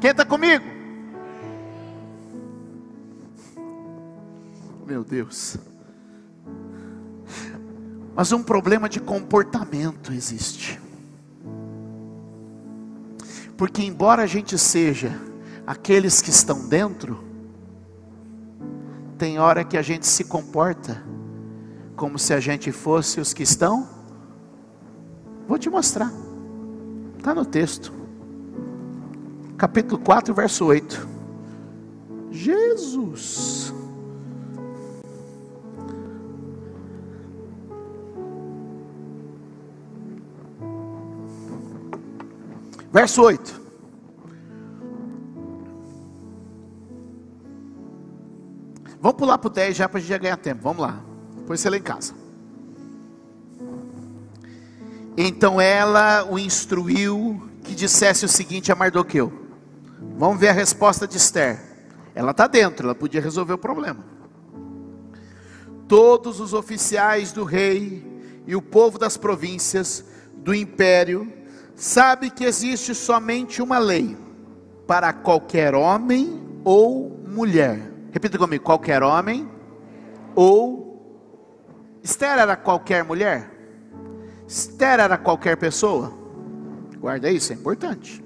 Quem 0.01 0.13
está 0.13 0.25
comigo? 0.25 0.80
Meu 4.91 5.05
Deus. 5.05 5.57
Mas 8.13 8.33
um 8.33 8.43
problema 8.43 8.89
de 8.89 8.99
comportamento 8.99 10.13
existe. 10.13 10.81
Porque, 13.57 13.85
embora 13.85 14.25
a 14.25 14.27
gente 14.27 14.59
seja 14.59 15.17
aqueles 15.65 16.21
que 16.21 16.31
estão 16.31 16.67
dentro, 16.67 17.23
tem 19.17 19.39
hora 19.39 19.63
que 19.63 19.77
a 19.77 19.83
gente 19.83 20.09
se 20.09 20.25
comporta 20.25 21.01
como 21.95 22.19
se 22.19 22.35
a 22.35 22.41
gente 22.41 22.73
fosse 22.73 23.21
os 23.21 23.33
que 23.33 23.45
estão. 23.45 23.89
Vou 25.47 25.57
te 25.57 25.71
mostrar, 25.71 26.13
está 27.17 27.33
no 27.33 27.45
texto, 27.45 27.93
capítulo 29.57 30.03
4, 30.03 30.35
verso 30.35 30.65
8. 30.65 31.09
Jesus. 32.33 33.79
Verso 42.93 43.23
8. 43.23 43.61
Vamos 49.01 49.17
pular 49.17 49.39
para 49.39 49.49
o 49.49 49.51
10 49.51 49.77
já 49.77 49.89
para 49.89 49.99
a 49.99 50.01
gente 50.01 50.11
já 50.11 50.19
ganhar 50.19 50.37
tempo. 50.37 50.63
Vamos 50.63 50.83
lá. 50.83 51.01
Depois 51.37 51.61
você 51.61 51.71
lê 51.71 51.79
em 51.79 51.83
casa. 51.83 52.15
Então 55.17 55.61
ela 55.61 56.25
o 56.31 56.39
instruiu 56.39 57.49
que 57.63 57.75
dissesse 57.75 58.25
o 58.25 58.29
seguinte 58.29 58.71
a 58.73 58.75
Mardoqueu. 58.75 59.33
Vamos 60.17 60.41
ver 60.41 60.49
a 60.49 60.53
resposta 60.53 61.07
de 61.07 61.17
Esther. 61.17 61.61
Ela 62.15 62.33
está 62.33 62.47
dentro, 62.47 62.87
ela 62.87 62.95
podia 62.95 63.21
resolver 63.21 63.53
o 63.53 63.59
problema. 63.59 64.05
Todos 65.87 66.41
os 66.41 66.53
oficiais 66.53 67.33
do 67.33 67.45
rei 67.45 68.05
e 68.47 68.55
o 68.55 68.63
povo 68.63 68.99
das 68.99 69.17
províncias 69.17 70.05
do 70.37 70.55
império 70.55 71.40
sabe 71.75 72.31
que 72.31 72.45
existe 72.45 72.95
somente 72.95 73.63
uma 73.63 73.79
lei 73.79 74.17
para 74.87 75.13
qualquer 75.13 75.75
homem 75.75 76.61
ou 76.65 77.21
mulher. 77.27 77.81
Repita 78.13 78.37
comigo: 78.37 78.65
qualquer 78.65 79.03
homem 79.03 79.49
ou. 80.35 80.89
Esther 82.03 82.39
era 82.39 82.57
qualquer 82.57 83.05
mulher? 83.05 83.51
Esther 84.49 85.01
era 85.01 85.19
qualquer 85.19 85.57
pessoa? 85.57 86.13
Guarda 86.99 87.31
isso, 87.31 87.53
é 87.53 87.57
importante. 87.57 88.25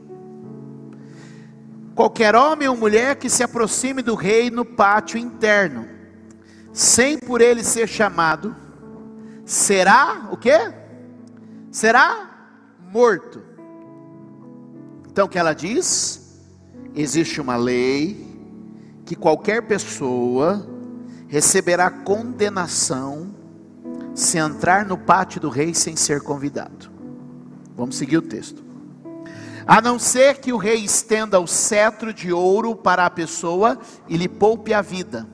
Qualquer 1.94 2.34
homem 2.34 2.66
ou 2.66 2.76
mulher 2.76 3.16
que 3.16 3.28
se 3.28 3.42
aproxime 3.42 4.02
do 4.02 4.14
rei 4.14 4.50
no 4.50 4.64
pátio 4.64 5.18
interno, 5.18 5.88
sem 6.72 7.18
por 7.18 7.40
ele 7.40 7.62
ser 7.62 7.86
chamado, 7.86 8.54
será 9.44 10.28
o 10.32 10.36
quê? 10.36 10.72
Será 11.70 12.33
morto. 12.94 13.42
Então 15.10 15.26
o 15.26 15.28
que 15.28 15.36
ela 15.36 15.52
diz? 15.52 16.38
Existe 16.94 17.40
uma 17.40 17.56
lei 17.56 18.24
que 19.04 19.16
qualquer 19.16 19.62
pessoa 19.62 20.64
receberá 21.26 21.90
condenação 21.90 23.34
se 24.14 24.38
entrar 24.38 24.86
no 24.86 24.96
pátio 24.96 25.40
do 25.40 25.48
rei 25.48 25.74
sem 25.74 25.96
ser 25.96 26.20
convidado. 26.20 26.88
Vamos 27.76 27.96
seguir 27.96 28.18
o 28.18 28.22
texto. 28.22 28.62
A 29.66 29.80
não 29.80 29.98
ser 29.98 30.38
que 30.38 30.52
o 30.52 30.56
rei 30.56 30.84
estenda 30.84 31.40
o 31.40 31.48
cetro 31.48 32.14
de 32.14 32.32
ouro 32.32 32.76
para 32.76 33.04
a 33.04 33.10
pessoa 33.10 33.76
e 34.08 34.16
lhe 34.16 34.28
poupe 34.28 34.72
a 34.72 34.80
vida. 34.80 35.26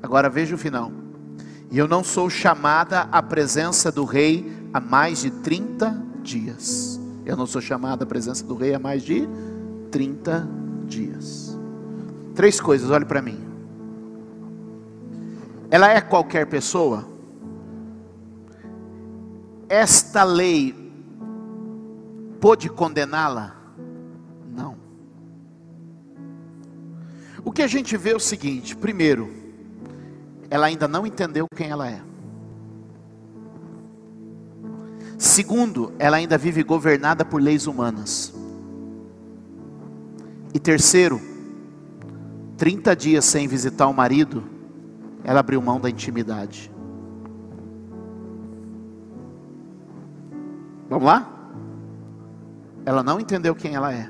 Agora 0.00 0.30
veja 0.30 0.54
o 0.54 0.58
final. 0.58 0.92
E 1.68 1.78
eu 1.78 1.88
não 1.88 2.04
sou 2.04 2.30
chamada 2.30 3.08
à 3.10 3.20
presença 3.20 3.90
do 3.90 4.04
rei 4.04 4.52
há 4.72 4.78
mais 4.78 5.20
de 5.22 5.30
30 5.32 6.09
dias. 6.30 7.00
Eu 7.26 7.36
não 7.36 7.46
sou 7.46 7.60
chamado 7.60 8.02
à 8.02 8.06
presença 8.06 8.44
do 8.44 8.54
rei 8.54 8.74
há 8.74 8.78
mais 8.78 9.02
de 9.02 9.28
30 9.90 10.48
dias. 10.86 11.58
Três 12.34 12.60
coisas, 12.60 12.90
olhe 12.90 13.04
para 13.04 13.20
mim. 13.20 13.38
Ela 15.70 15.90
é 15.90 16.00
qualquer 16.00 16.46
pessoa? 16.46 17.06
Esta 19.68 20.24
lei 20.24 20.74
pôde 22.40 22.68
condená-la? 22.68 23.56
Não. 24.52 24.76
O 27.44 27.52
que 27.52 27.62
a 27.62 27.66
gente 27.66 27.96
vê 27.96 28.10
é 28.10 28.16
o 28.16 28.20
seguinte: 28.20 28.76
primeiro, 28.76 29.30
ela 30.48 30.66
ainda 30.66 30.88
não 30.88 31.06
entendeu 31.06 31.46
quem 31.54 31.68
ela 31.68 31.88
é. 31.88 32.09
Segundo, 35.20 35.92
ela 35.98 36.16
ainda 36.16 36.38
vive 36.38 36.62
governada 36.62 37.26
por 37.26 37.42
leis 37.42 37.66
humanas. 37.66 38.32
E 40.54 40.58
terceiro, 40.58 41.20
30 42.56 42.96
dias 42.96 43.26
sem 43.26 43.46
visitar 43.46 43.86
o 43.86 43.92
marido, 43.92 44.42
ela 45.22 45.40
abriu 45.40 45.60
mão 45.60 45.78
da 45.78 45.90
intimidade. 45.90 46.72
Vamos 50.88 51.04
lá? 51.04 51.30
Ela 52.86 53.02
não 53.02 53.20
entendeu 53.20 53.54
quem 53.54 53.74
ela 53.74 53.92
é. 53.92 54.08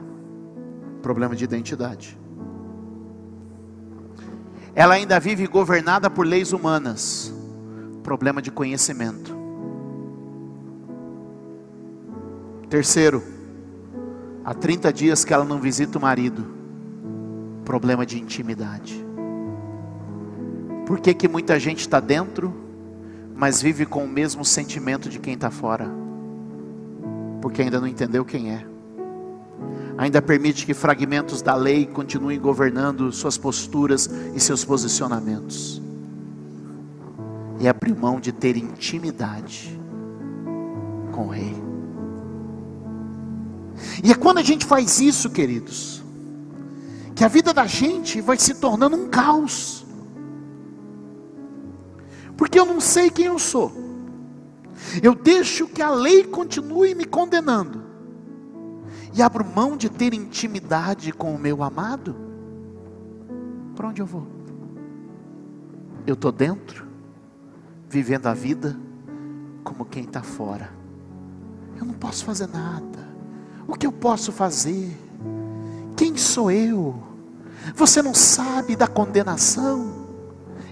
Problema 1.02 1.34
de 1.34 1.42
identidade. 1.42 2.16
Ela 4.76 4.94
ainda 4.94 5.18
vive 5.18 5.48
governada 5.48 6.08
por 6.08 6.24
leis 6.24 6.52
humanas. 6.52 7.34
Problema 8.04 8.40
de 8.40 8.52
conhecimento. 8.52 9.29
Terceiro, 12.70 13.20
há 14.44 14.54
30 14.54 14.92
dias 14.92 15.24
que 15.24 15.34
ela 15.34 15.44
não 15.44 15.60
visita 15.60 15.98
o 15.98 16.00
marido. 16.00 16.46
Problema 17.64 18.06
de 18.06 18.16
intimidade. 18.16 19.04
Por 20.86 21.00
que, 21.00 21.12
que 21.12 21.26
muita 21.26 21.58
gente 21.58 21.80
está 21.80 21.98
dentro, 21.98 22.54
mas 23.34 23.60
vive 23.60 23.84
com 23.84 24.04
o 24.04 24.08
mesmo 24.08 24.44
sentimento 24.44 25.08
de 25.08 25.18
quem 25.18 25.34
está 25.34 25.50
fora? 25.50 25.90
Porque 27.42 27.60
ainda 27.60 27.80
não 27.80 27.88
entendeu 27.88 28.24
quem 28.24 28.52
é. 28.52 28.64
Ainda 29.98 30.22
permite 30.22 30.64
que 30.64 30.72
fragmentos 30.72 31.42
da 31.42 31.56
lei 31.56 31.86
continuem 31.86 32.38
governando 32.38 33.10
suas 33.10 33.36
posturas 33.36 34.08
e 34.32 34.38
seus 34.38 34.64
posicionamentos. 34.64 35.82
E 37.58 37.66
abriu 37.66 37.96
mão 37.96 38.20
de 38.20 38.30
ter 38.30 38.56
intimidade 38.56 39.76
com 41.10 41.26
o 41.26 41.28
Rei. 41.30 41.69
E 44.02 44.10
é 44.10 44.14
quando 44.14 44.38
a 44.38 44.42
gente 44.42 44.64
faz 44.64 45.00
isso, 45.00 45.30
queridos, 45.30 46.02
que 47.14 47.24
a 47.24 47.28
vida 47.28 47.52
da 47.52 47.66
gente 47.66 48.20
vai 48.20 48.38
se 48.38 48.54
tornando 48.54 48.96
um 48.96 49.08
caos. 49.08 49.84
Porque 52.36 52.58
eu 52.58 52.64
não 52.64 52.80
sei 52.80 53.10
quem 53.10 53.26
eu 53.26 53.38
sou. 53.38 53.72
Eu 55.02 55.14
deixo 55.14 55.68
que 55.68 55.82
a 55.82 55.90
lei 55.90 56.24
continue 56.24 56.94
me 56.94 57.04
condenando. 57.04 57.82
E 59.14 59.20
abro 59.22 59.44
mão 59.44 59.76
de 59.76 59.90
ter 59.90 60.14
intimidade 60.14 61.12
com 61.12 61.34
o 61.34 61.38
meu 61.38 61.62
amado. 61.62 62.16
Para 63.74 63.88
onde 63.88 64.00
eu 64.00 64.06
vou? 64.06 64.26
Eu 66.06 66.14
estou 66.14 66.32
dentro, 66.32 66.86
vivendo 67.88 68.26
a 68.26 68.34
vida 68.34 68.78
como 69.62 69.84
quem 69.84 70.04
está 70.04 70.22
fora. 70.22 70.72
Eu 71.76 71.84
não 71.84 71.94
posso 71.94 72.24
fazer 72.24 72.46
nada. 72.46 73.09
O 73.70 73.78
que 73.78 73.86
eu 73.86 73.92
posso 73.92 74.32
fazer? 74.32 74.90
Quem 75.96 76.16
sou 76.16 76.50
eu? 76.50 77.00
Você 77.76 78.02
não 78.02 78.12
sabe 78.12 78.74
da 78.74 78.88
condenação? 78.88 80.08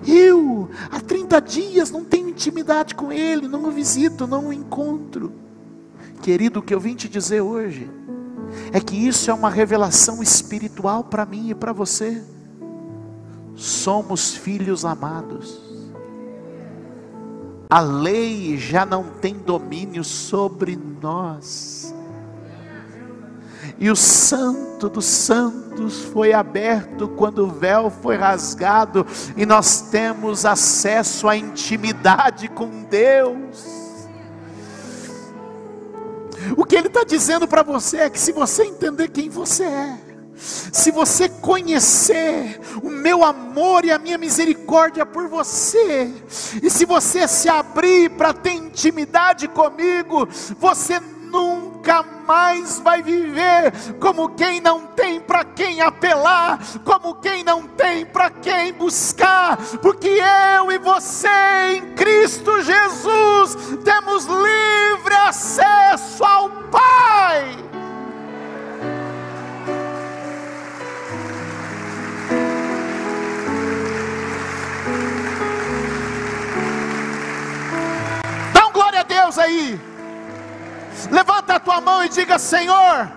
Eu, 0.04 0.68
há 0.90 1.00
30 1.00 1.40
dias, 1.40 1.92
não 1.92 2.04
tenho 2.04 2.28
intimidade 2.28 2.96
com 2.96 3.12
Ele, 3.12 3.46
não 3.46 3.66
o 3.66 3.70
visito, 3.70 4.26
não 4.26 4.48
o 4.48 4.52
encontro. 4.52 5.32
Querido, 6.20 6.58
o 6.58 6.62
que 6.62 6.74
eu 6.74 6.80
vim 6.80 6.96
te 6.96 7.08
dizer 7.08 7.40
hoje 7.40 7.88
é 8.72 8.80
que 8.80 8.96
isso 8.96 9.30
é 9.30 9.34
uma 9.34 9.48
revelação 9.48 10.20
espiritual 10.20 11.04
para 11.04 11.24
mim 11.24 11.50
e 11.50 11.54
para 11.54 11.72
você. 11.72 12.20
Somos 13.54 14.34
filhos 14.34 14.84
amados. 14.84 15.60
A 17.70 17.78
lei 17.78 18.56
já 18.56 18.84
não 18.84 19.04
tem 19.04 19.34
domínio 19.34 20.02
sobre 20.02 20.76
nós 21.00 21.94
e 23.80 23.90
o 23.90 23.96
Santo 23.96 24.88
dos 24.88 25.04
Santos 25.04 26.02
foi 26.12 26.32
aberto 26.32 27.08
quando 27.08 27.44
o 27.44 27.50
véu 27.50 27.90
foi 27.90 28.16
rasgado, 28.16 29.06
e 29.36 29.46
nós 29.46 29.82
temos 29.82 30.44
acesso 30.44 31.28
à 31.28 31.36
intimidade 31.36 32.48
com 32.48 32.84
Deus. 32.84 33.78
O 36.56 36.64
que 36.64 36.76
Ele 36.76 36.88
está 36.88 37.04
dizendo 37.04 37.46
para 37.46 37.62
você 37.62 37.98
é 37.98 38.10
que 38.10 38.18
se 38.18 38.32
você 38.32 38.64
entender 38.64 39.08
quem 39.08 39.28
você 39.28 39.64
é, 39.64 39.98
se 40.38 40.92
você 40.92 41.28
conhecer 41.28 42.60
o 42.82 42.88
meu 42.88 43.24
amor 43.24 43.84
e 43.84 43.90
a 43.90 43.98
minha 43.98 44.16
misericórdia 44.16 45.04
por 45.04 45.28
você, 45.28 46.12
e 46.62 46.70
se 46.70 46.84
você 46.84 47.26
se 47.26 47.48
abrir 47.48 48.10
para 48.10 48.32
ter 48.32 48.52
intimidade 48.52 49.48
comigo, 49.48 50.28
você 50.58 51.00
nunca 51.30 52.02
mais 52.26 52.78
vai 52.80 53.02
viver. 53.02 53.72
Como 54.00 54.30
quem 54.30 54.60
não 54.60 54.86
tem 54.88 55.20
para 55.20 55.44
quem 55.44 55.80
apelar, 55.80 56.58
como 56.84 57.14
quem 57.14 57.42
não 57.44 57.66
tem 57.66 58.04
para 58.04 58.30
quem 58.30 58.72
buscar, 58.72 59.56
porque 59.80 60.08
eu 60.56 60.72
e 60.72 60.78
você 60.78 61.28
em 61.76 61.94
Cristo 61.94 62.60
Jesus 62.62 63.56
temos 63.84 64.26
Levanta 81.78 81.80
a 81.80 81.80
tua 81.80 81.80
mão 81.80 82.04
e 82.04 82.08
diga: 82.08 82.38
Senhor, 82.38 83.10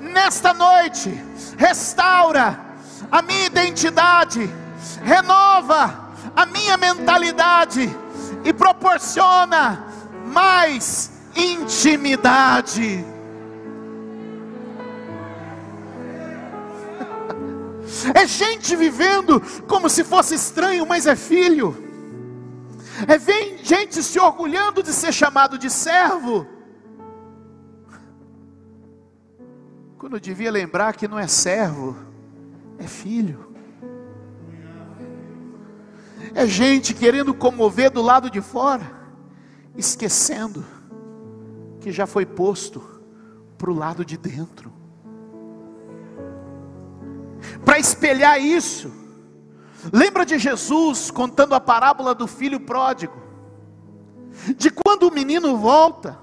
nesta 0.00 0.54
noite, 0.54 1.10
restaura 1.56 2.58
a 3.10 3.22
minha 3.22 3.46
identidade, 3.46 4.48
renova 5.02 6.08
a 6.34 6.46
minha 6.46 6.76
mentalidade 6.76 7.90
e 8.44 8.52
proporciona 8.52 9.84
mais 10.26 11.10
intimidade. 11.34 13.04
É 18.14 18.26
gente 18.26 18.76
vivendo 18.76 19.40
como 19.66 19.88
se 19.88 20.04
fosse 20.04 20.34
estranho, 20.34 20.86
mas 20.86 21.06
é 21.06 21.16
filho. 21.16 21.76
É 23.06 23.18
gente 23.62 24.02
se 24.02 24.18
orgulhando 24.18 24.82
de 24.82 24.92
ser 24.92 25.12
chamado 25.12 25.58
de 25.58 25.70
servo 25.70 26.57
Quando 30.08 30.22
devia 30.22 30.50
lembrar 30.50 30.96
que 30.96 31.06
não 31.06 31.18
é 31.18 31.26
servo, 31.26 31.94
é 32.78 32.84
filho. 32.84 33.52
É 36.34 36.46
gente 36.46 36.94
querendo 36.94 37.34
comover 37.34 37.90
do 37.90 38.00
lado 38.00 38.30
de 38.30 38.40
fora, 38.40 38.90
esquecendo 39.76 40.64
que 41.82 41.92
já 41.92 42.06
foi 42.06 42.24
posto 42.24 42.82
para 43.58 43.70
o 43.70 43.74
lado 43.74 44.02
de 44.02 44.16
dentro. 44.16 44.72
Para 47.62 47.78
espelhar 47.78 48.40
isso, 48.40 48.90
lembra 49.92 50.24
de 50.24 50.38
Jesus 50.38 51.10
contando 51.10 51.54
a 51.54 51.60
parábola 51.60 52.14
do 52.14 52.26
filho 52.26 52.60
pródigo, 52.60 53.20
de 54.56 54.70
quando 54.70 55.02
o 55.02 55.12
menino 55.12 55.58
volta 55.58 56.18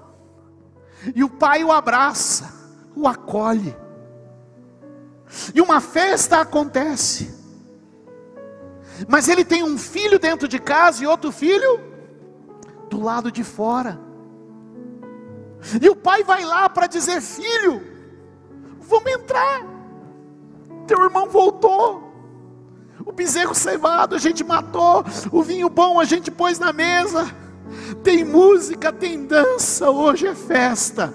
e 1.14 1.22
o 1.22 1.30
pai 1.30 1.62
o 1.62 1.70
abraça, 1.70 2.55
o 2.96 3.06
acolhe. 3.06 3.76
E 5.54 5.60
uma 5.60 5.80
festa 5.80 6.40
acontece. 6.40 7.34
Mas 9.06 9.28
ele 9.28 9.44
tem 9.44 9.62
um 9.62 9.76
filho 9.76 10.18
dentro 10.18 10.48
de 10.48 10.58
casa 10.58 11.04
e 11.04 11.06
outro 11.06 11.30
filho 11.30 11.80
do 12.88 13.00
lado 13.00 13.30
de 13.30 13.44
fora. 13.44 14.00
E 15.80 15.88
o 15.88 15.94
pai 15.96 16.24
vai 16.24 16.44
lá 16.44 16.68
para 16.68 16.86
dizer: 16.86 17.20
Filho, 17.20 17.82
vamos 18.80 19.12
entrar. 19.12 19.62
Teu 20.86 21.02
irmão 21.02 21.28
voltou. 21.28 22.06
O 23.04 23.12
bezerro 23.12 23.54
cevado 23.54 24.14
a 24.14 24.18
gente 24.18 24.42
matou. 24.42 25.04
O 25.30 25.42
vinho 25.42 25.68
bom 25.68 26.00
a 26.00 26.04
gente 26.04 26.30
pôs 26.30 26.58
na 26.58 26.72
mesa. 26.72 27.26
Tem 28.02 28.24
música, 28.24 28.92
tem 28.92 29.26
dança. 29.26 29.90
Hoje 29.90 30.26
é 30.26 30.34
festa. 30.34 31.12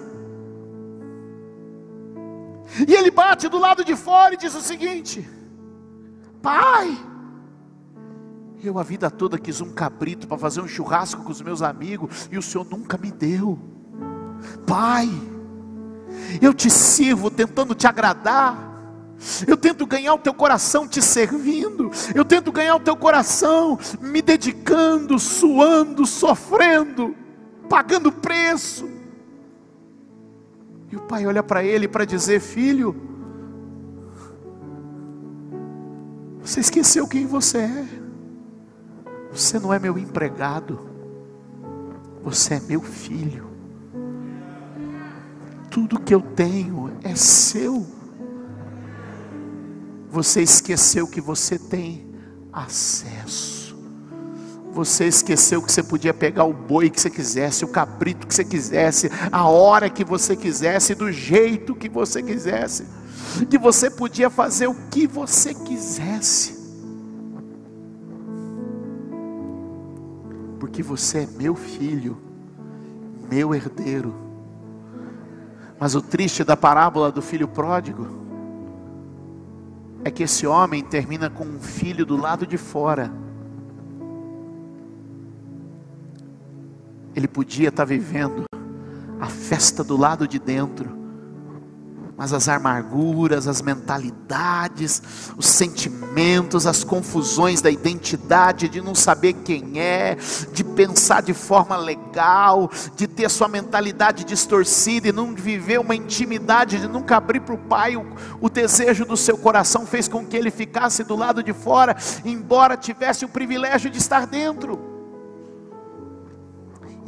E 2.87 2.93
ele 2.93 3.11
bate 3.11 3.49
do 3.49 3.57
lado 3.57 3.83
de 3.83 3.95
fora 3.95 4.33
e 4.33 4.37
diz 4.37 4.55
o 4.55 4.61
seguinte: 4.61 5.27
Pai, 6.41 6.97
eu 8.63 8.77
a 8.77 8.83
vida 8.83 9.09
toda 9.09 9.37
quis 9.37 9.59
um 9.59 9.73
cabrito 9.73 10.27
para 10.27 10.37
fazer 10.37 10.61
um 10.61 10.67
churrasco 10.67 11.23
com 11.23 11.31
os 11.31 11.41
meus 11.41 11.61
amigos 11.61 12.29
e 12.31 12.37
o 12.37 12.41
Senhor 12.41 12.65
nunca 12.69 12.97
me 12.97 13.11
deu. 13.11 13.59
Pai, 14.65 15.09
eu 16.41 16.53
te 16.53 16.69
sirvo 16.69 17.29
tentando 17.29 17.75
te 17.75 17.87
agradar. 17.87 18.69
Eu 19.45 19.55
tento 19.55 19.85
ganhar 19.85 20.15
o 20.15 20.19
teu 20.19 20.33
coração 20.33 20.87
te 20.87 21.01
servindo. 21.01 21.91
Eu 22.15 22.25
tento 22.25 22.51
ganhar 22.51 22.75
o 22.75 22.79
teu 22.79 22.95
coração 22.95 23.77
me 23.99 24.21
dedicando, 24.21 25.19
suando, 25.19 26.07
sofrendo, 26.07 27.15
pagando 27.69 28.11
preço. 28.11 29.00
E 30.91 30.95
o 30.95 31.01
pai 31.01 31.25
olha 31.25 31.41
para 31.41 31.63
ele 31.63 31.87
para 31.87 32.05
dizer: 32.05 32.39
Filho, 32.39 33.11
Você 36.51 36.59
esqueceu 36.59 37.07
quem 37.07 37.25
você 37.25 37.59
é. 37.59 37.87
Você 39.31 39.59
não 39.59 39.73
é 39.73 39.79
meu 39.79 39.97
empregado. 39.97 40.79
Você 42.23 42.55
é 42.55 42.59
meu 42.59 42.81
filho. 42.81 43.49
Tudo 45.69 45.99
que 45.99 46.13
eu 46.13 46.21
tenho 46.21 46.91
é 47.03 47.15
seu. 47.15 47.85
Você 50.09 50.41
esqueceu 50.41 51.07
que 51.07 51.21
você 51.21 51.57
tem 51.57 52.05
acesso. 52.51 53.60
Você 54.73 55.05
esqueceu 55.05 55.61
que 55.61 55.71
você 55.71 55.83
podia 55.83 56.13
pegar 56.13 56.45
o 56.45 56.53
boi 56.53 56.89
que 56.89 56.99
você 56.99 57.09
quisesse, 57.09 57.65
o 57.65 57.67
cabrito 57.67 58.25
que 58.25 58.33
você 58.33 58.45
quisesse, 58.45 59.11
a 59.29 59.45
hora 59.47 59.89
que 59.89 60.03
você 60.03 60.35
quisesse, 60.35 60.95
do 60.95 61.11
jeito 61.11 61.75
que 61.75 61.89
você 61.89 62.23
quisesse. 62.23 62.87
Que 63.49 63.57
você 63.57 63.89
podia 63.89 64.29
fazer 64.29 64.67
o 64.67 64.75
que 64.89 65.05
você 65.05 65.53
quisesse. 65.53 66.59
Porque 70.57 70.81
você 70.81 71.19
é 71.19 71.27
meu 71.37 71.53
filho, 71.53 72.17
meu 73.29 73.53
herdeiro. 73.53 74.15
Mas 75.77 75.95
o 75.95 76.01
triste 76.01 76.45
da 76.45 76.55
parábola 76.55 77.11
do 77.11 77.21
filho 77.21 77.47
pródigo 77.47 78.07
é 80.05 80.09
que 80.09 80.23
esse 80.23 80.47
homem 80.47 80.81
termina 80.81 81.29
com 81.29 81.43
um 81.43 81.59
filho 81.59 82.05
do 82.05 82.15
lado 82.15 82.47
de 82.47 82.57
fora 82.57 83.11
ele 87.15 87.27
podia 87.27 87.69
estar 87.69 87.85
vivendo 87.85 88.45
a 89.19 89.27
festa 89.27 89.83
do 89.83 89.95
lado 89.95 90.27
de 90.27 90.39
dentro, 90.39 91.01
mas 92.17 92.33
as 92.33 92.47
amarguras, 92.47 93.47
as 93.47 93.63
mentalidades, 93.63 95.01
os 95.35 95.47
sentimentos, 95.47 96.67
as 96.67 96.83
confusões 96.83 97.61
da 97.61 97.71
identidade, 97.71 98.69
de 98.69 98.79
não 98.79 98.93
saber 98.93 99.33
quem 99.33 99.79
é, 99.79 100.15
de 100.53 100.63
pensar 100.63 101.21
de 101.21 101.33
forma 101.33 101.75
legal, 101.75 102.69
de 102.95 103.07
ter 103.07 103.27
sua 103.27 103.47
mentalidade 103.47 104.23
distorcida 104.23 105.07
e 105.07 105.11
não 105.11 105.33
viver 105.33 105.79
uma 105.79 105.95
intimidade, 105.95 106.79
de 106.79 106.87
nunca 106.87 107.17
abrir 107.17 107.39
para 107.41 107.55
o 107.55 107.57
Pai 107.57 107.95
o, 107.95 108.05
o 108.39 108.49
desejo 108.49 109.03
do 109.03 109.17
seu 109.17 109.35
coração, 109.37 109.87
fez 109.87 110.07
com 110.07 110.23
que 110.23 110.37
ele 110.37 110.51
ficasse 110.51 111.03
do 111.03 111.15
lado 111.15 111.41
de 111.41 111.53
fora, 111.53 111.95
embora 112.23 112.77
tivesse 112.77 113.25
o 113.25 113.29
privilégio 113.29 113.89
de 113.89 113.97
estar 113.97 114.27
dentro. 114.27 114.90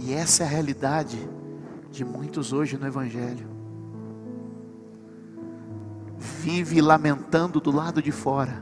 E 0.06 0.14
essa 0.14 0.44
é 0.44 0.46
a 0.46 0.50
realidade 0.50 1.18
de 1.90 2.04
muitos 2.04 2.52
hoje 2.52 2.78
no 2.78 2.86
Evangelho. 2.86 3.48
Vive 6.18 6.82
lamentando 6.82 7.62
do 7.62 7.72
lado 7.72 8.02
de 8.02 8.12
fora, 8.12 8.62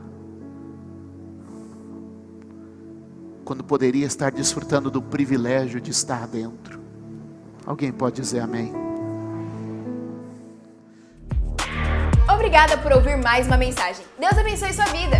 quando 3.44 3.64
poderia 3.64 4.06
estar 4.06 4.30
desfrutando 4.30 4.88
do 4.88 5.02
privilégio 5.02 5.80
de 5.80 5.90
estar 5.90 6.28
dentro. 6.28 6.80
Alguém 7.66 7.90
pode 7.90 8.20
dizer 8.20 8.38
amém? 8.38 8.72
Obrigada 12.32 12.78
por 12.78 12.92
ouvir 12.92 13.16
mais 13.16 13.48
uma 13.48 13.56
mensagem. 13.56 14.04
Deus 14.16 14.38
abençoe 14.38 14.72
sua 14.72 14.84
vida. 14.86 15.16